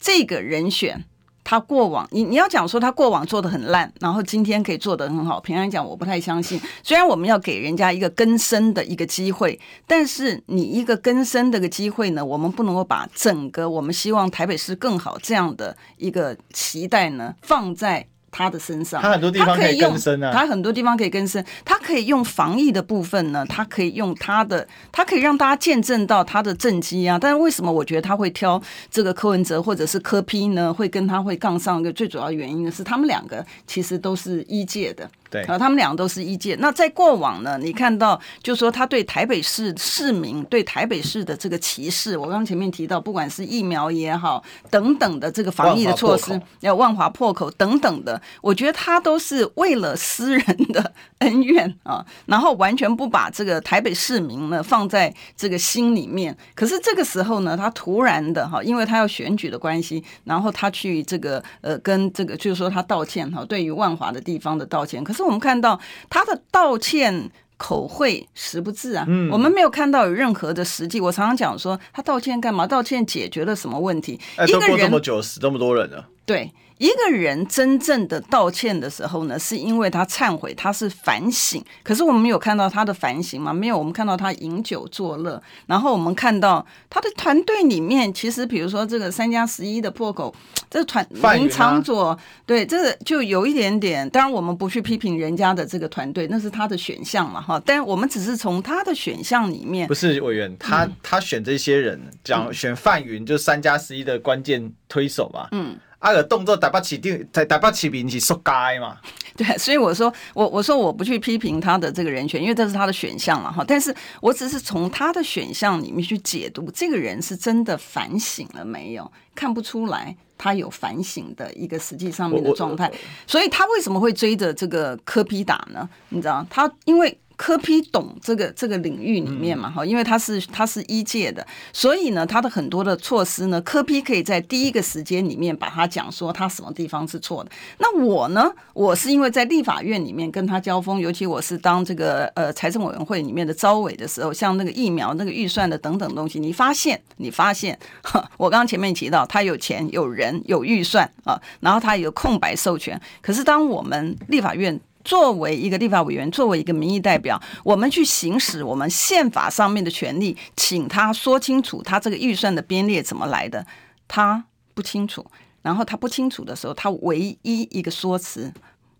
[0.00, 1.04] 这个人选，
[1.44, 5.40] 他过往你你要讲说他过往做得很烂，然后今天可以做得很好。
[5.40, 6.60] 平常讲，我不太相信。
[6.82, 18.08] 虽然我们要给人家一个更生的一个机会，但是你一个更生的个机会呢，我们不能够把整个我们希望台北市更好这样的一个期待呢放在。
[18.30, 20.30] 他的身上，他很多地方可以更深啊。
[20.32, 27.18] 他很多地方可以更深，他可以用防疫的部分呢，他可以用他的，他可以让大家见证到他的政绩啊。
[27.18, 28.60] 但是为什么我觉得他会挑
[28.90, 30.72] 这个柯文哲或者是柯批呢？
[30.72, 35.08] 会跟他会杠上一个最主要原因呢，是他们两个其实都是一届的。
[35.30, 36.56] 对，啊，他们两个都是一届。
[36.58, 56.34] 那在过往呢，你看到，就是说他对台北市市民、对台北市的这个歧视，我刚刚前面提到，不管是疫苗也好，等等的这个防疫的措施，要万华破口等等的，我觉得他都是为了私人的恩怨啊，然后完全不把这个台北市民呢放在这个心里面。
[56.54, 65.17] 可是这个时候呢，他突然的哈，因为他要选举的关系，然后他去这个呃跟这个就是说他道歉哈，对于万华的地方的道歉，可是。
[65.18, 65.78] 是我们看到
[66.08, 71.00] 他的道歉口惠实不至啊，嗯，我们没有看到有任何的实际。
[71.00, 72.66] 我常常讲说，他道歉干嘛？
[72.66, 74.18] 道歉解决了什么问题？
[74.36, 76.08] 哎，都过这么久，死这么多人了。
[76.24, 76.52] 对。
[76.78, 81.62] 一个人真正的道歉的时候呢，是因为他忏悔，他是反省。
[81.82, 83.52] 可是我们没有看到他的反省吗？
[83.52, 85.42] 没有，我们看到他饮酒作乐。
[85.66, 90.34] 然后我们看到他的团队里面，其实比如说这个三加十一的破口，
[90.70, 94.08] 这个团林长佐，对，这个就有一点点。
[94.10, 97.60] 当然，我们不去批评人家的这个团队，那是他的选项嘛，哈。
[97.66, 105.76] 但我们只是从他的选项里面，不是委员，他、嗯、他选这些人，讲选范云，就是三加十一的关键推手嘛，嗯。
[105.98, 108.96] 阿个动作台北市定在台北市民是说该嘛？
[109.36, 113.64] 对，所以我说我我说我不去批评他的这个人选，因为这是他的选项了哈。
[113.66, 119.10] 但是我只是从他的选项里面去解读这个人是真的反省了没有？
[119.34, 122.90] 看不出来他有反省的一个实际上面的状态，
[123.26, 125.88] 所以他为什么会追着这个柯批打呢？
[126.08, 127.18] 你知道他因为。
[127.38, 137.50] 柯批懂这个这个领域里面嘛哈，因为他是他是一届的，所以呢，他的很多的措施呢，柯批可以在第一个时间里面把他讲说他什么地方是错的。
[137.78, 147.78] 那我呢，我是因为在立法院里面跟他交锋，尤其我是当这个呃财政委员会里面的招委的时候，像那个疫苗那个预算的等等东西，你发现你发现，
[148.36, 154.80] 我刚刚前面提到他有钱有人有预算啊，然后他有空白授权，可是当我们立法院。
[155.08, 163.66] 作为一个立法委员，作为一个民意代表，我们去行使我们宪法上面的权利，请他说清楚他这个预算的编列怎么来的，
[164.06, 164.44] 他
[164.74, 165.24] 不清楚。
[165.62, 168.52] 然后他不清楚的时候，他唯一一个说辞，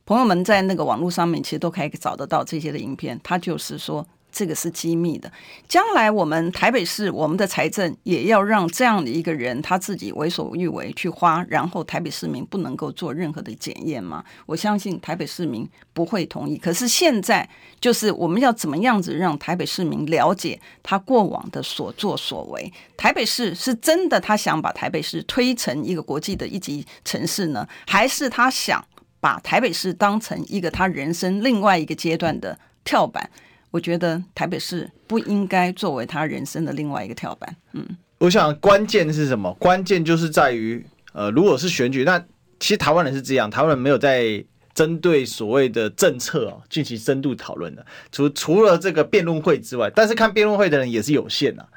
[0.06, 4.06] 朋友们在那个网络上面其实都可以找得到这些的影片，他就是说。
[4.30, 5.30] 这个是机密的。
[5.66, 14.24] 将来我们台北市，我们的财政也要让这样的一个人他自己为所欲为去花，然后台北市民不能够做任何的检验吗？
[14.46, 16.56] 我相信台北市民不会同意。
[16.56, 17.48] 可是现在
[17.80, 22.72] 就是我们要怎么样子让台北市民了解他过往的所作所为？
[22.96, 28.84] 台北市是真的他想把台北市推成一个国际的一级城市呢，还是他想
[29.20, 33.28] 把台北市当成一个他人生另外一个阶段的跳板？
[33.70, 37.56] 我觉得台北市不应该作为他人生的另外一个跳板。
[37.72, 37.86] 嗯，
[38.18, 39.52] 我想关键是什么？
[39.54, 42.18] 关键就是在于，呃，如果是选举，那
[42.58, 51.68] 其实台湾人是这样，台湾人没有在针对所谓的政策哦进行深度讨论的，除除了这个辩论会之外，但是看辩论会的人也是有限的。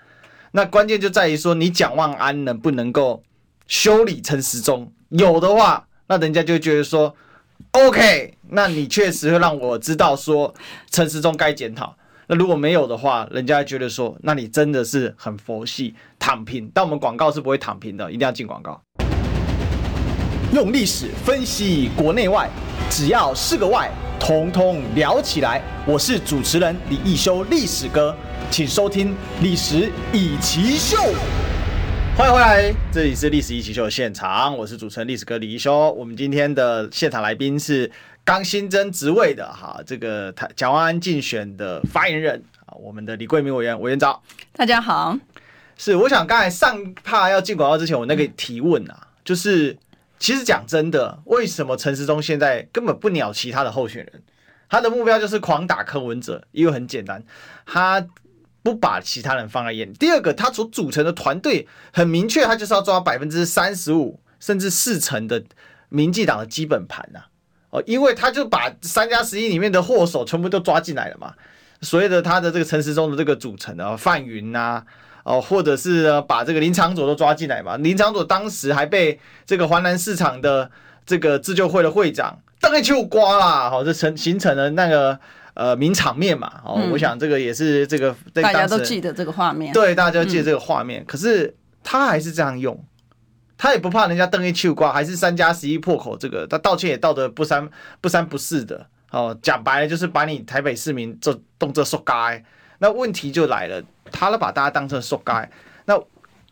[0.54, 3.22] 那关键就在于说，你蒋万安能不能够
[3.68, 4.92] 修理陈时中？
[5.10, 7.16] 有的话，那人家就觉得说。
[7.72, 10.54] OK，那你确实会让我知道说
[10.90, 11.96] 陈时中该检讨。
[12.28, 16.72] 那如果没有的话，人家觉得说，那你真的是很佛系躺平。
[16.74, 18.82] 但我们广告是不会躺平的，一定要进广告。
[20.54, 22.50] 用历史分析国内外，
[22.90, 25.62] 只要是个“外”，统统聊起来。
[25.86, 28.16] 我是主持人李易修，历史哥，
[28.50, 29.10] 请收听
[29.42, 30.98] 《历史易起秀》。
[32.22, 35.92] 欢迎回来，这里是历史一起秀的现场，我是主持人历史哥李一修。
[35.94, 37.92] 我们今天的现场来宾是
[38.24, 44.22] 刚新增职位的哈，这个台蒋万安竞选的发言人啊，我们的李贵明委员委员长。
[44.54, 45.18] 大家好，
[45.76, 49.76] 是我想刚才上趴要进广告之前，我那个提问啊，就是
[50.20, 54.22] 其实讲真的，为什么陈时中现在根本不鸟其他的候选人？
[54.70, 57.24] 他的目标就是狂打柯文哲，因为很简单，
[57.66, 58.06] 他。
[58.64, 59.94] 不把其他人放在眼里。
[59.94, 65.44] 第二个，他所组成的团队很明确，他就是要抓百分之三十五甚至四成的
[65.90, 67.22] 民进党的基本盘呐。
[67.72, 71.34] 哦，因为他就把三加十一里面的祸首全部都抓进来了嘛。
[71.82, 74.84] 所谓的他的这个陈时中的这个组成啊范云呐，
[75.24, 77.78] 哦，或者是把这个林长佐都抓进来嘛。
[77.78, 80.70] 林长佐当时还被这个华南市场的
[81.06, 83.70] 这个自救会的会长当然就刮啦。
[83.70, 85.20] 好，这成形成了那个。
[85.54, 91.02] 呃，名场面嘛，哦，嗯、我想这个也是这个大家都记得这个画面，对，大家都记得这个画面。
[91.02, 92.82] 嗯、可是他还是这样用，
[93.58, 98.88] 他也不怕人家瞪一秋瓜，还是三加十一破口，这个他道歉也道得不三不三不四的。
[99.12, 102.42] 哦，讲白了就是把你台北市民这动作说该。
[102.80, 105.48] 那问题就来了，他都把大家当成说该，
[105.86, 106.02] 那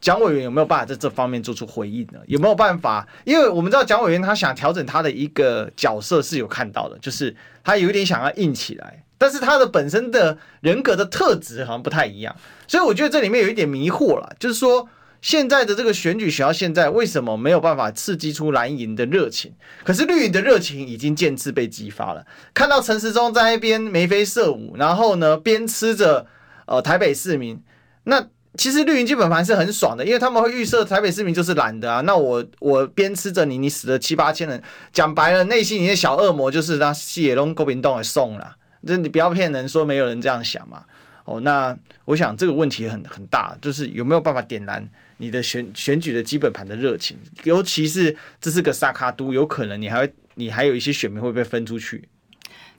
[0.02, 2.20] 蒋委员有没有办法在这方面做出回应呢？
[2.28, 3.08] 有没有办法？
[3.26, 7.36] 因为我们知道蒋委员他想调整他的一个角色是有看到的，就是。
[7.62, 12.36] 他有一点想要硬起来，但是他的本身的人格的特质好像不太一样，
[12.68, 14.36] 所以我觉得这里面有一点迷惑了。
[14.40, 14.90] 就是说，
[15.22, 19.54] 现在的这个选举选到现在，为什么没有办法刺激出蓝营的热情？
[19.84, 22.26] 可是绿营的热情已经渐次被激发了。
[22.56, 26.26] 看到陈时中在那边眉飞色舞，然后呢，边吃着
[26.66, 27.62] 呃台北市民，
[28.06, 28.26] 那。
[28.60, 32.02] 其实绿营基本盘是很爽的，因为他们会预设台北市民就是懒的啊。
[32.02, 38.58] 那我我边吃着你，你死了七八千人，讲白了，内心里的小恶魔就是他血龙国民党给送了。
[38.86, 40.84] 这你不要骗人说没有人这样想嘛。
[41.24, 47.18] 哦，那我想这个问题很很大，就是有没有办法点燃你的选选举的基本盘的热情？
[47.46, 52.10] 尤其是这是个萨卡都，有可能你还会你还有一些选民会被分出去。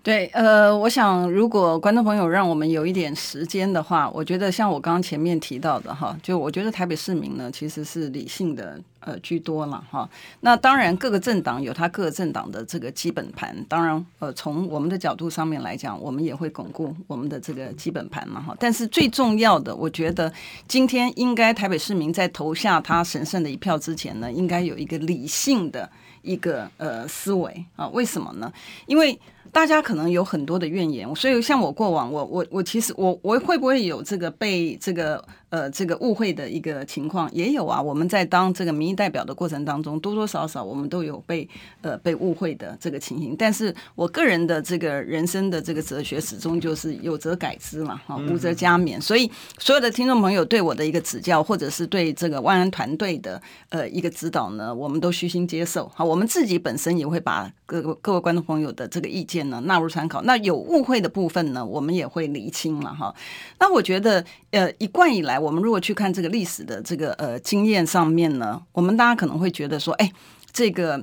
[0.03, 10.09] 对，呃，我想如果观众朋友让我们有一点时间的话，我觉得像我刚刚前面提到的哈，就我觉得台北市民呢其实是理性的呃居多了哈。
[10.40, 18.57] 那当然各个政党有他各个政党的这个基本盘，当然呃从我们的角度上面来讲，我们也会巩固我们的这个基本盘嘛哈。
[18.59, 20.32] 但是最重要的，我觉得
[20.66, 25.86] 今天应该台北市民在投下他神圣的一票之前呢，应该有一个理性的
[26.22, 27.86] 一个呃思维啊。
[27.88, 28.51] 为什么呢？
[28.86, 29.20] 因为
[29.53, 35.24] 大家可能有很多的怨言，所以像我过往，我我我其实我我会不会有这个被这个。
[35.51, 37.82] 呃，这个误会的一个情况也有啊。
[37.82, 41.48] 我们在当这个民意代表的过程当中，多多少少我们都有被
[41.82, 43.34] 呃被误会的这个情形。
[43.36, 49.01] 但是我个人的这个人生的这个哲学，始终就是有则改之嘛，哈，无则加勉。
[49.01, 49.28] 所以
[49.59, 55.90] 所有的听众朋友对我的一个指教，或者是对这个万安团队的呃一个指导呢，我们都虚心接受。
[55.92, 60.22] 好，我们自己本身也会把各各位观众朋友的这个意见呢纳入参考。
[60.22, 63.12] 那有误会的部分呢，我们也会厘清了哈。
[63.59, 65.39] 那我觉得呃一贯以来。
[65.41, 70.12] 我们如果去看这个历史的这个呃经验上面呢，我们大家可能会觉得说，哎，
[70.53, 71.03] 这个。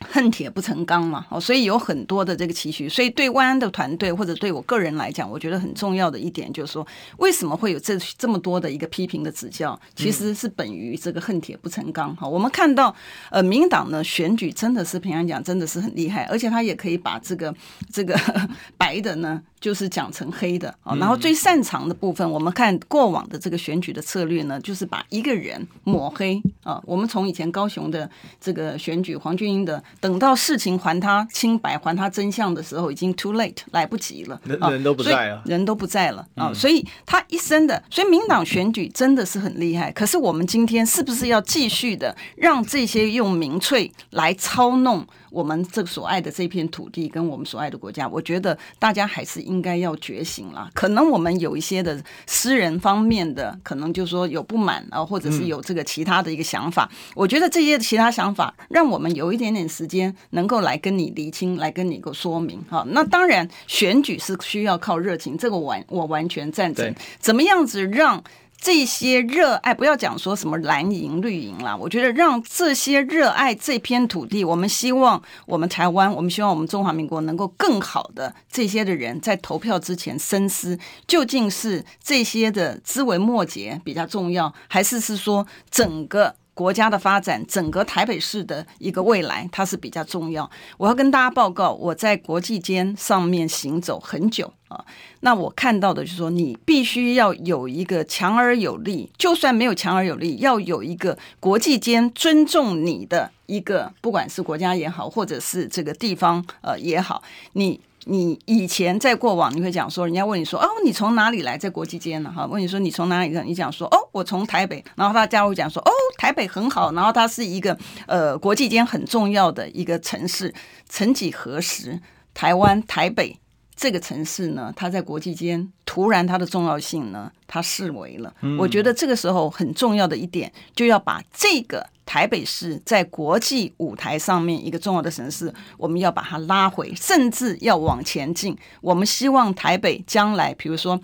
[0.00, 6.86] 恨铁不成钢嘛，哦，所以有很多的这个期许，所以对万安的团队或者对我个人来讲，我觉得很重要的一点就是说，
[7.16, 12.14] 为什么会有这这么多的一个批评的指教，其实是本于这个恨铁不成钢。
[12.14, 12.94] 哈，我们看到
[13.30, 17.52] 呃，民进党呢选举真的是平安讲，真的是很厉害，而且他也可以把这个
[17.92, 18.16] 这个
[18.78, 20.94] 白的呢，就是讲成黑的啊。
[20.94, 26.80] 然后最擅长的部分，我们看过往的这个选举的策略呢，就是把一个人抹黑啊。
[26.86, 28.08] 我们从以前高雄的
[28.40, 29.82] 这个选举，黄俊英的。
[30.00, 34.40] 等到事情还他清白、还他真相的时候，已经 too late，来不及了。
[34.44, 36.52] 人人都不在了，人都不在了啊！
[36.54, 39.90] 所以他一生的，所以民党选举真的是很厉害。
[39.92, 45.06] 可是我们今天是不是要继续的让这些用民粹来操弄？
[45.30, 50.70] 我们这所爱的这片土地跟我们所爱的国家，我觉得大家还是应该要觉醒了。
[50.72, 56.90] 可能我们有一些的私人方面的，可能就是说有不满啊，或者是有这个其他的一个想法。
[57.14, 62.60] 我觉得这些其他想法，让我们有一点点时间，能够来跟你厘清，来跟你个说明。
[62.68, 66.92] 哈，那当然选举是需要靠热情，这个完我完全赞成。
[67.20, 68.22] 怎么样子让？
[68.60, 80.76] 这些热爱，不要讲说什么蓝营绿营啦，我觉得让这些热爱这片土地，我们希望我们台湾，我们希望我们中华民国能够更好的这些的人在投票之前深思，
[81.06, 86.34] 究竟是这些的枝微末节比较重要，还是是说整个。
[86.58, 90.50] 国家的发展，整个台北市的一个未来，它是比较重要。
[90.76, 94.84] 我要跟大家报告，我在国际间上面行走很久啊。
[95.20, 107.80] 那我看到的就是说，你必须要有一个强而有力，就算没有强而有力，要有一个国际间尊重你的一个，不管是国家也好，或者是这个地方呃也好，你。
[108.10, 111.58] 你以前在过往，你会讲说，人家问你说，哦，你从哪里来？
[111.58, 112.32] 在国际间呢？
[112.34, 113.42] 哈，问你说你从哪里来？
[113.44, 114.82] 你讲说，哦，我从台北。
[114.96, 116.90] 然后他家会讲说，哦，台北很好。
[116.92, 120.54] 然后它是一个呃国际间很重要的一个城市。
[120.88, 122.00] 曾几何时，
[122.32, 123.38] 台湾台北
[123.78, 128.34] 这个城市呢，它在国际间突然它的重要性呢，它视为了。
[128.58, 131.86] 我觉得这个时候很重要的一点，就要把这个。
[132.08, 138.56] 台北市在国际舞台上面一个重要的城市，我们要把它拉回，甚至要往前进。
[138.80, 140.98] 我们希望台北将来，比如说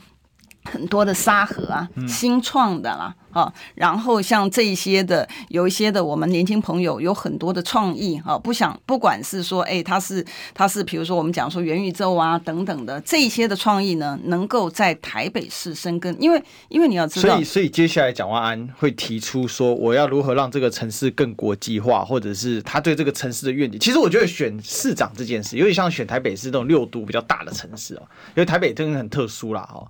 [0.65, 3.15] 很多的沙盒啊，新创的啦。
[3.35, 23.81] 啊，然后像这一些的，有一些的，我们年轻朋友有很多的创意啊，不想不管是说，哎，他是他是，比如说我们讲说元宇宙啊等等的这一些的创意呢，能够在台北市生根，因为因为你要知道，所以所以接下来蒋万安会提出说，我要如何让这个城市更国际化，或者是他对这个城市的愿景。
[23.81, 29.85] 其实我觉得选市长这件事，有点像选台北市这种六都比较大的城市哦，因为台北真的很特殊啦，哦，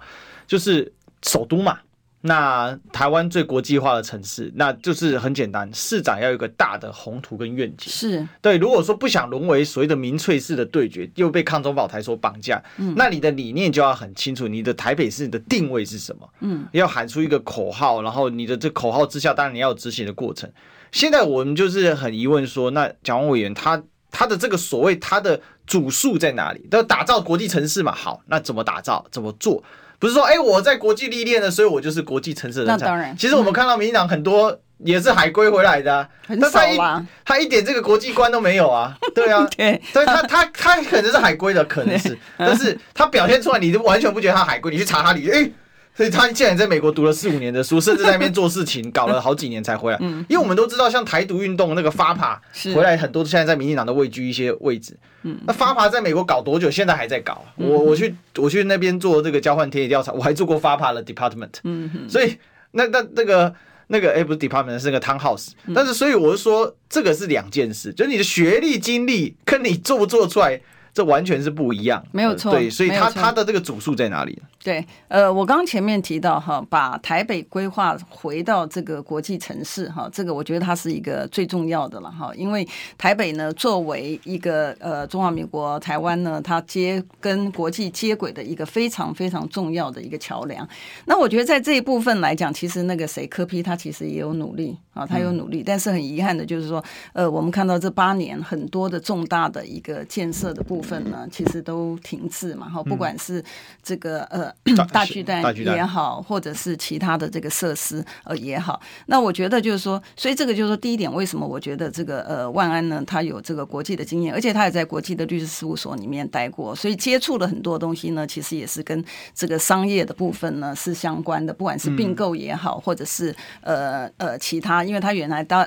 [0.47, 0.93] 就是
[1.23, 1.79] 首都嘛。
[2.27, 7.91] 那台湾最国际化的城市，那就是很简单，市长要有一个大的宏图跟愿景。
[7.91, 16.27] 是对，如果说不想沦为所谓的民粹式的对决，又被抗中保台所绑架，嗯，那你的理念就要很清楚，你的台北市的定位是什么？
[16.41, 20.51] 嗯，要喊出一个口号，然后你的这口号之下，当然你要有执行的过程。
[20.93, 26.67] 现在我们就是很疑问说，那蒋万委员他他的这个所谓他的主诉在哪里？
[26.71, 27.95] 要打造国际城市嘛？
[27.95, 29.05] 好，那怎么打造？
[29.11, 29.63] 怎么做？
[30.05, 32.85] 不是说，哎、欸，我在国际历练了，所以我就是国际城市的人才。
[32.85, 37.03] 那当然，其实我们看到民进党很多也是海归回来的、啊，很少啊。
[37.25, 38.95] 他一点这个国际观都没有啊。
[39.17, 44.71] 对啊，对，所以他他他可能是海归的，可能是， 但是他表现出来，你就完全不觉得他海归。
[44.71, 45.53] 你去查他履历，哎、欸，
[45.97, 49.99] 所以他竟然在美国读了四五年的书，甚至在那边做事情，搞了好几年才回来。
[50.01, 52.41] 嗯，因为我们都知道，像台独运动那个发爬
[52.75, 54.97] 回来，很多现在在民进党都位居一些位置。
[55.23, 56.69] 嗯，那发爬在美国搞多久？
[56.69, 57.45] 现在还在搞。
[57.57, 61.53] 我我去我去那边做这个交换田野调查，我还做过发爬的 department。
[61.63, 62.37] 嗯哼，所以
[62.73, 63.55] 那那那个
[63.87, 65.51] 那个哎，不是 department，是那个 townhouse。
[65.73, 70.61] 但是所以我是说，这个是两件事，就是你的学历经历跟你做不做出来。
[70.95, 72.53] 这完全是不一样，没有错。
[72.53, 74.41] 对，所以它它的这个主数在哪里？
[74.63, 82.67] 对，呃，我刚刚前面提到哈，把台北规划回到这个国际城市哈，这个我觉得它是一个最重要的了哈，因为
[82.97, 90.67] 台北呢，作为一个呃中华民国台湾呢，它接跟国际接轨的一个非常非常重要的一个桥梁。
[91.07, 96.83] 那我觉得在这一部分来讲，其实那个谁柯批他其实也有努力啊，他有努力，嗯、但是很遗憾的就是说，
[97.15, 100.84] 呃，我们看到这八年很多的重大的一个建设的部分。
[100.85, 103.43] 份呢，其实都停滞嘛，哈，不管是
[103.83, 104.53] 这个呃
[104.93, 119.03] 大巨蛋也好，或者是其他的这个设施呃也好，那我觉得就是说，所以这个就是说，第一点，为什么我觉得这个呃万安呢，他有这个国际的经验，而且他也在国际的律师事务所里面待过，所以接触了很多东西呢，其实也是跟
[119.35, 125.67] 这个商业的部分呢是相关的，不管是并购也好，或者是呃呃其他，因为他原来当。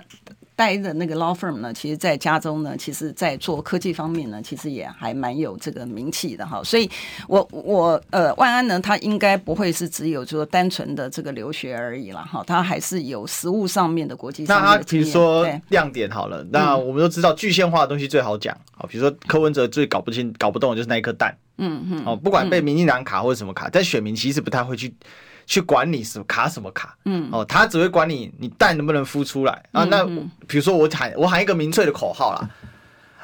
[0.57, 6.63] 待的那个 law firm 呢，其实，在加州呢，其实，在做科技方面呢，其实也还蛮有这个名气的哈。
[6.63, 6.89] 所以
[7.27, 14.77] 我，我我呃，万安呢，他应该不会是只有说单纯的这个留学而已了哈，他还是有实务上面的国际上面的。
[14.77, 24.91] 那他比如说亮点好了，那我们都知道具象化的东西最好讲啊，比如说柯文哲最搞不清、搞不懂的就是那一颗蛋，嗯嗯，哦，不管被民进党卡或者什么卡，但选民其实不太会去。
[25.47, 29.83] 去管你什么卡什么卡，嗯，哦，他只会管你你蛋能不能孵出来啊？
[29.85, 30.05] 那
[30.45, 32.49] 比如说我喊我喊一个民粹的口号啦。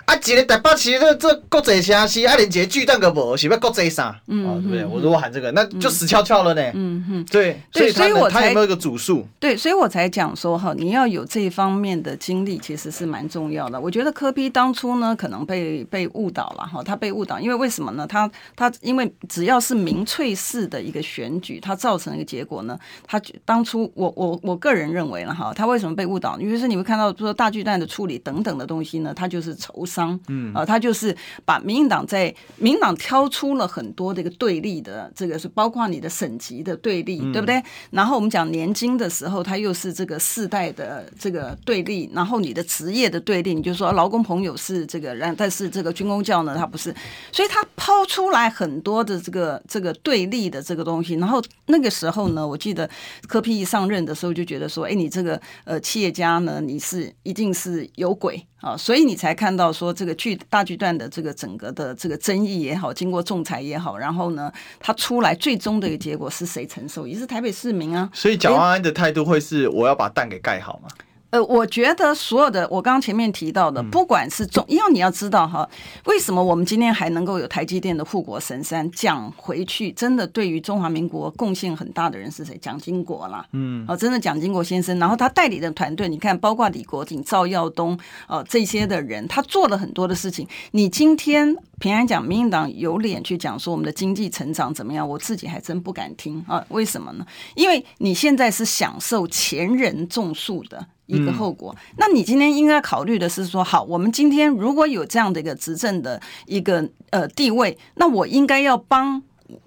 [0.06, 4.20] 啊，一个台北市这这国际城市，啊，连一个巨蛋都无，是要国际啥？
[4.28, 4.86] 嗯，对不对？
[4.86, 6.62] 我如果喊这个，那就死翘翘了呢。
[6.74, 9.26] 嗯哼，对，所以所以我才有没有一个主数？
[9.40, 13.80] 对，所以我才讲说哈，你要有这一方面的经历，其实是蛮重要的。
[13.80, 18.06] 我觉得科比当初呢，可能被被误导了哈，他被误导，因为为什么呢？
[18.06, 22.78] 他他因为只要是民粹式的一个选举，他造成一个结果呢？
[23.08, 26.38] 他当初我我我个人认为了哈，他为什么被误导？
[26.42, 29.86] 因为是你会看到说大巨蛋的处理等等的东西呢，他就是筹。
[29.94, 31.16] 商，嗯啊，他就是
[31.46, 37.62] 把民进党在民党挑出了很多这个对立的，这个是包括你的省级的对立，对不对？
[37.92, 46.94] 然后我们讲年金的时候，他又是这个世代的这个对立，然后你的职业的对立，你就说劳工朋友是这个，然但是这个军工教呢，他不是，
[47.32, 51.16] 所以他抛出来很多的这个这个对立的这个东西。
[51.16, 52.90] 然后那个时候呢，我记得
[53.28, 58.46] 柯 P 一上任的时候就觉得说，哎，你这个呃企业家呢，你是一定是有鬼。
[58.64, 64.50] 啊，所以你才看到说这个剧大剧段的这个整个的这个争议也好，经过仲裁也好，然后呢，
[64.80, 67.06] 它出来最终的一个结果是谁承受？
[67.06, 68.10] 也是台北市民啊。
[68.14, 70.88] 所以蒋万安的态度会是我要把蛋给盖好吗？
[71.34, 75.68] 呃，我觉得所有的我刚刚前面提到的，不管是中，因为你要知道哈，
[76.06, 78.90] 为什么我们今天还能够有台积电的护国神山？
[78.92, 82.56] 讲回去，真的对于中华民国贡献很大的人是谁？
[82.62, 90.48] 蒋经国啦，嗯，哦，真的蒋经国先生，然后他带领的团队，你看，包括李国鼎、赵耀东，呃，这些的人，他做了很多的事情。
[90.70, 95.10] 你今天平安讲，民进党有脸去讲说我们的经济成长怎么样？
[95.10, 97.26] 我自己还真不敢听啊，为什么呢？
[97.56, 100.86] 因为你现在是享受前人种树的。
[101.06, 109.22] 一个后果，那你今天应该考虑的是说，好，我们今天如果有这样的一个执政的一个呃地位，那我应该要帮。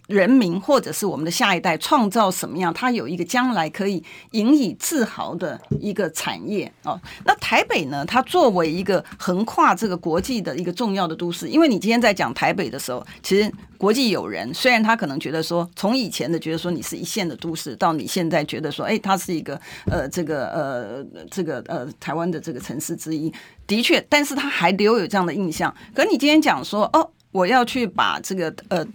[0.06, 2.72] 人民或者是我们的下一代创造什么样？
[2.72, 7.00] 他有一个将来可以引以自豪的一个产业哦。
[7.24, 8.04] 那台北呢？
[8.04, 23.32] 它作为一个横跨这个国际的一个重要的都市，因为你今天在讲台北的时候，其实国际友人虽然他可能觉得说，从以前的觉得说你是一线的都市，到你现在觉得说，哎，它是一个呃这个呃这个呃台湾的这个城市之一，
[23.66, 25.74] 的确，但是他还留有这样的印象。
[25.94, 28.86] 可你今天讲说，哦，我要去把这个呃。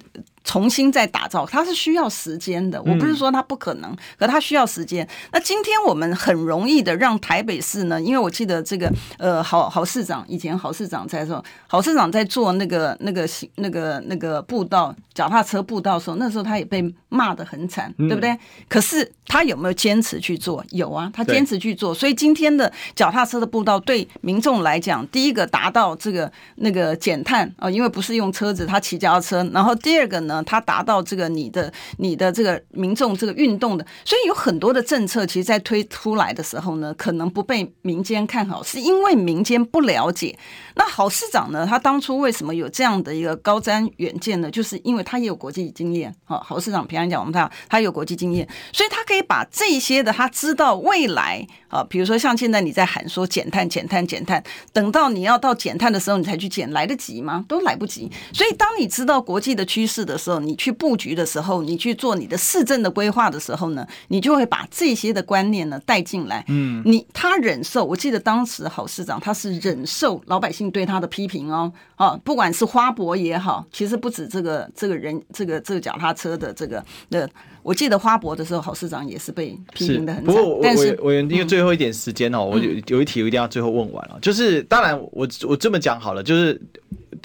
[0.43, 2.81] 重新再打造，它是需要时间的。
[2.81, 5.07] 我不是说它不可能，可它需要时间。
[5.31, 18.37] 那今天我们很容易的让台北市呢，因为我记得这个呃，郝郝市长以前郝市长在说，郝市长在做那个那个那个那个步道脚踏车步道的时候，那时候他也被骂得很惨，对不对？
[18.67, 20.63] 可是他有没有坚持去做？
[20.71, 21.93] 有啊，他坚持去做。
[21.93, 29.43] 所以今天的脚踏车的步道对民众来讲，第一个达到这个那个减碳啊，因为不是用车子，他骑脚踏车。
[29.53, 30.41] 然后第二个呢？
[30.45, 40.37] 他，达到这个你的你的这个民众这个运动的，所以有很多的政策，其实，在推出来的时候呢，可能不被民间看好，是因为民间不了解。
[40.75, 44.49] 那郝市长呢，他当初为什么有这样的一个高瞻远见呢？
[44.49, 46.15] 就是因为他也有国际经验。
[46.23, 54.41] 好，郝市长平安讲，我们他他有国际经验，所以他可以把这些的他知道未来啊，比如说像现在你在喊说减碳、减碳、减碳，
[54.71, 57.43] 等到你要到减碳的时候，你才去减，来得及吗？
[57.49, 58.09] 都来不及。
[58.31, 66.45] 所以当你知道国际的趋势的时候，你去布局的时候，你去做你的市政的规划的时候呢，你就会把这些的观念呢带进来。
[66.47, 77.29] 嗯，你他忍受，我记得当时郝市长他是忍受老百姓对他的批评哦，啊，不管是花博也好，其实不止这个这个人，这个这个脚踏车的这个的。
[77.63, 80.25] 我记得花博的时候，郝市长也是被批评的很惨。
[80.25, 86.59] 不过我因为最后一点时间哦，嗯、我有有一题我一定要最后问完了，就是当然我我这么讲好了，就是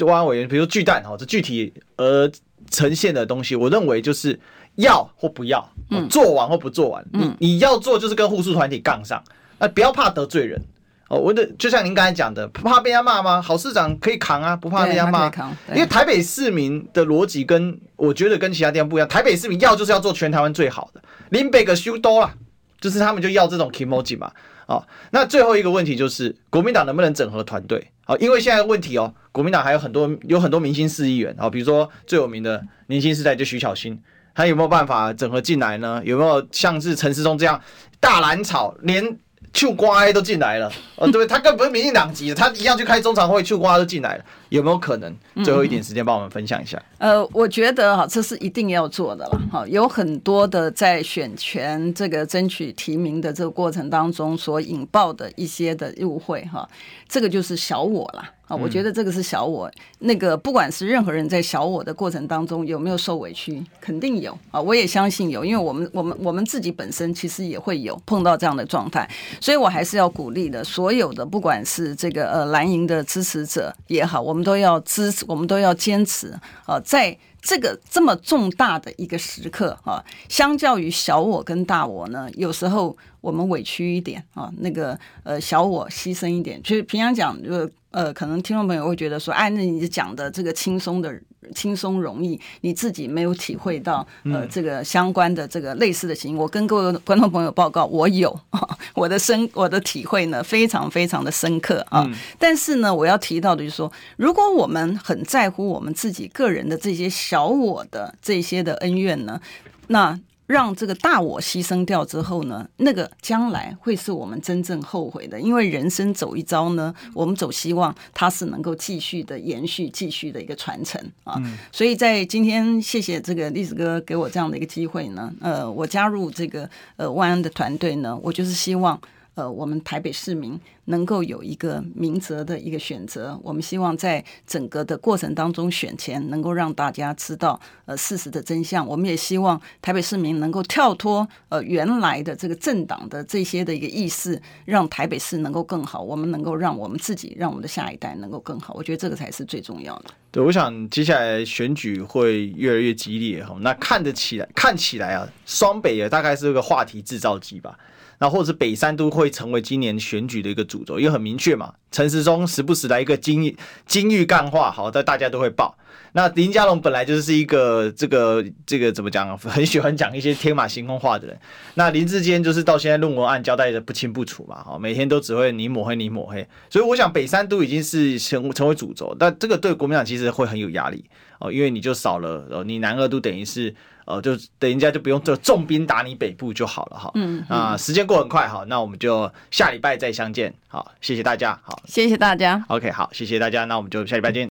[0.01, 2.31] 汪安委员，比如说巨蛋哈，这具体而
[2.71, 4.39] 呈现的东西，我认为就是
[4.75, 5.67] 要或不要，
[6.11, 9.23] 做完或不做完，嗯、你你要做就是跟护树团体杠上，
[9.59, 10.61] 那不要怕得罪人。
[11.09, 13.41] 哦，我的就像您刚才讲的，不怕被人家骂吗？
[13.41, 15.31] 好市长可以扛啊，不怕被人家骂。
[15.69, 19.07] 因为台北市民的逻辑跟我觉得跟其他地方不一样。
[19.07, 21.01] 台北市民要就是要做全台湾最好的，
[21.31, 22.35] 林北个修多了，
[22.81, 24.33] 就是他们就要这种 kimoji 嘛。
[24.67, 27.93] 哦，那最后一个问题就是国民党能不能整合团队？
[28.05, 33.97] 好，因为现在的问题哦，国民党还有很多有很多明星市议员哦，比如说最有名的年轻世代就徐巧芯，
[34.35, 36.03] 他有没有办法整合进来呢？
[36.05, 37.61] 有没有像是陈世忠这样
[38.01, 39.17] 大蓝草连？
[39.57, 45.17] 秋瓜都进来了，哦，对，他根本不是民进党籍的，他一样去开中常会，秋瓜都进来了，有没有可能？
[45.43, 46.77] 最后一点时间帮我们分享一下。
[46.99, 56.69] 嗯、呃，我觉得哈，这是一定要做的了，哈，有很多的在选权这个争取提名的这个过程当中所引爆的一些的误会，哈，
[57.09, 58.33] 这个就是小我啦。
[58.47, 64.39] 啊，我觉得这个是小我，那个不管是任何人在小我的过程当中有没有受委屈，肯定有。
[64.53, 76.33] 啊，我也相信有，因为我们我们我们自己本身其实也会有碰到这样的状态，所以我还是要鼓励的，所有的不管是这个呃蓝营的支持者也好，我们都要支持，我们都要坚持
[76.67, 87.71] 啊，在这个这么重大的一个时刻啊，相较于小我跟大我呢，有时候我们委屈一点啊，那个呃小我牺牲一点，其实平常讲就。
[87.93, 91.19] 呃，可能听众朋友会觉得说，哎，那你讲的这个轻松的
[91.55, 96.37] 轻松容易，你自己没有体会到呃这个相关的这个类似的情形。
[96.37, 98.39] 我跟各位观众朋友报告，我有
[98.95, 102.07] 我的深我的体会呢，非常非常的深刻啊。
[102.39, 109.41] 但是呢，我要提到的就是说，如果我们很在乎我们自己个人的这些小我的这些的恩怨呢，
[109.87, 110.21] 那。
[110.47, 115.41] 让这个大我牺牲掉之后呢，那个将来会是我们真正后悔的。
[115.41, 121.35] 因为人生走一遭呢，我们走希望它是能够继续的延续、继续的一个传承啊。
[121.39, 125.33] 嗯、所以在今天，谢谢这个栗子哥给我这样的一个机会呢。
[125.41, 129.01] 呃，我加入这个呃万安的团队呢，我就是希望。
[129.37, 133.39] 呃，我们台北市民能够有一个明哲的一个选择。
[133.43, 138.87] 我们希望在整个的过程当中选前，能够让大家知道呃事实的真相。
[138.87, 146.01] 我们也希望台北市民能够跳脱呃原来的这个政党的这些的一个意识，让台北市能够更好。
[146.01, 148.73] 我们能够让我们自己，让我们的下一代能够更好。
[148.73, 150.07] 我觉得这个才是最重要的。
[150.31, 153.55] 对，我想接下来选举会越来越激烈哈。
[153.61, 157.79] 那看得起来，看起来啊，双北也大概是一个话题制造机吧。
[158.19, 163.55] 那或者是北三都会成为今年选举的一个主轴，因为很明确嘛，陈时中时不时来一个金
[163.87, 165.77] 金玉干话，好，但大家都会报。
[166.13, 171.39] 那林佳龙本来就是一个这个这个怎么讲，很喜欢讲一些天马行空话的人。
[171.75, 176.47] 那林志坚就是到现在论文案交代的不清不楚嘛，好，每天都只会你抹黑你抹黑。
[176.71, 181.05] 所以我想北三都已经是成成为主轴，但这个对国民党其实会很有压力
[181.39, 183.75] 哦，因为你就少了，哦，你南二都等于是。
[184.07, 187.11] 呃，就等人家就不用这重兵打你北部就好了哈。
[187.15, 190.55] 嗯啊、呃，时间过很快哈，那我们就下礼拜再相见。
[190.69, 191.59] 好，谢谢大家。
[191.63, 192.65] 好，谢谢大家。
[192.69, 193.65] OK，好，谢谢大家。
[193.67, 194.45] 那我们就下礼拜见。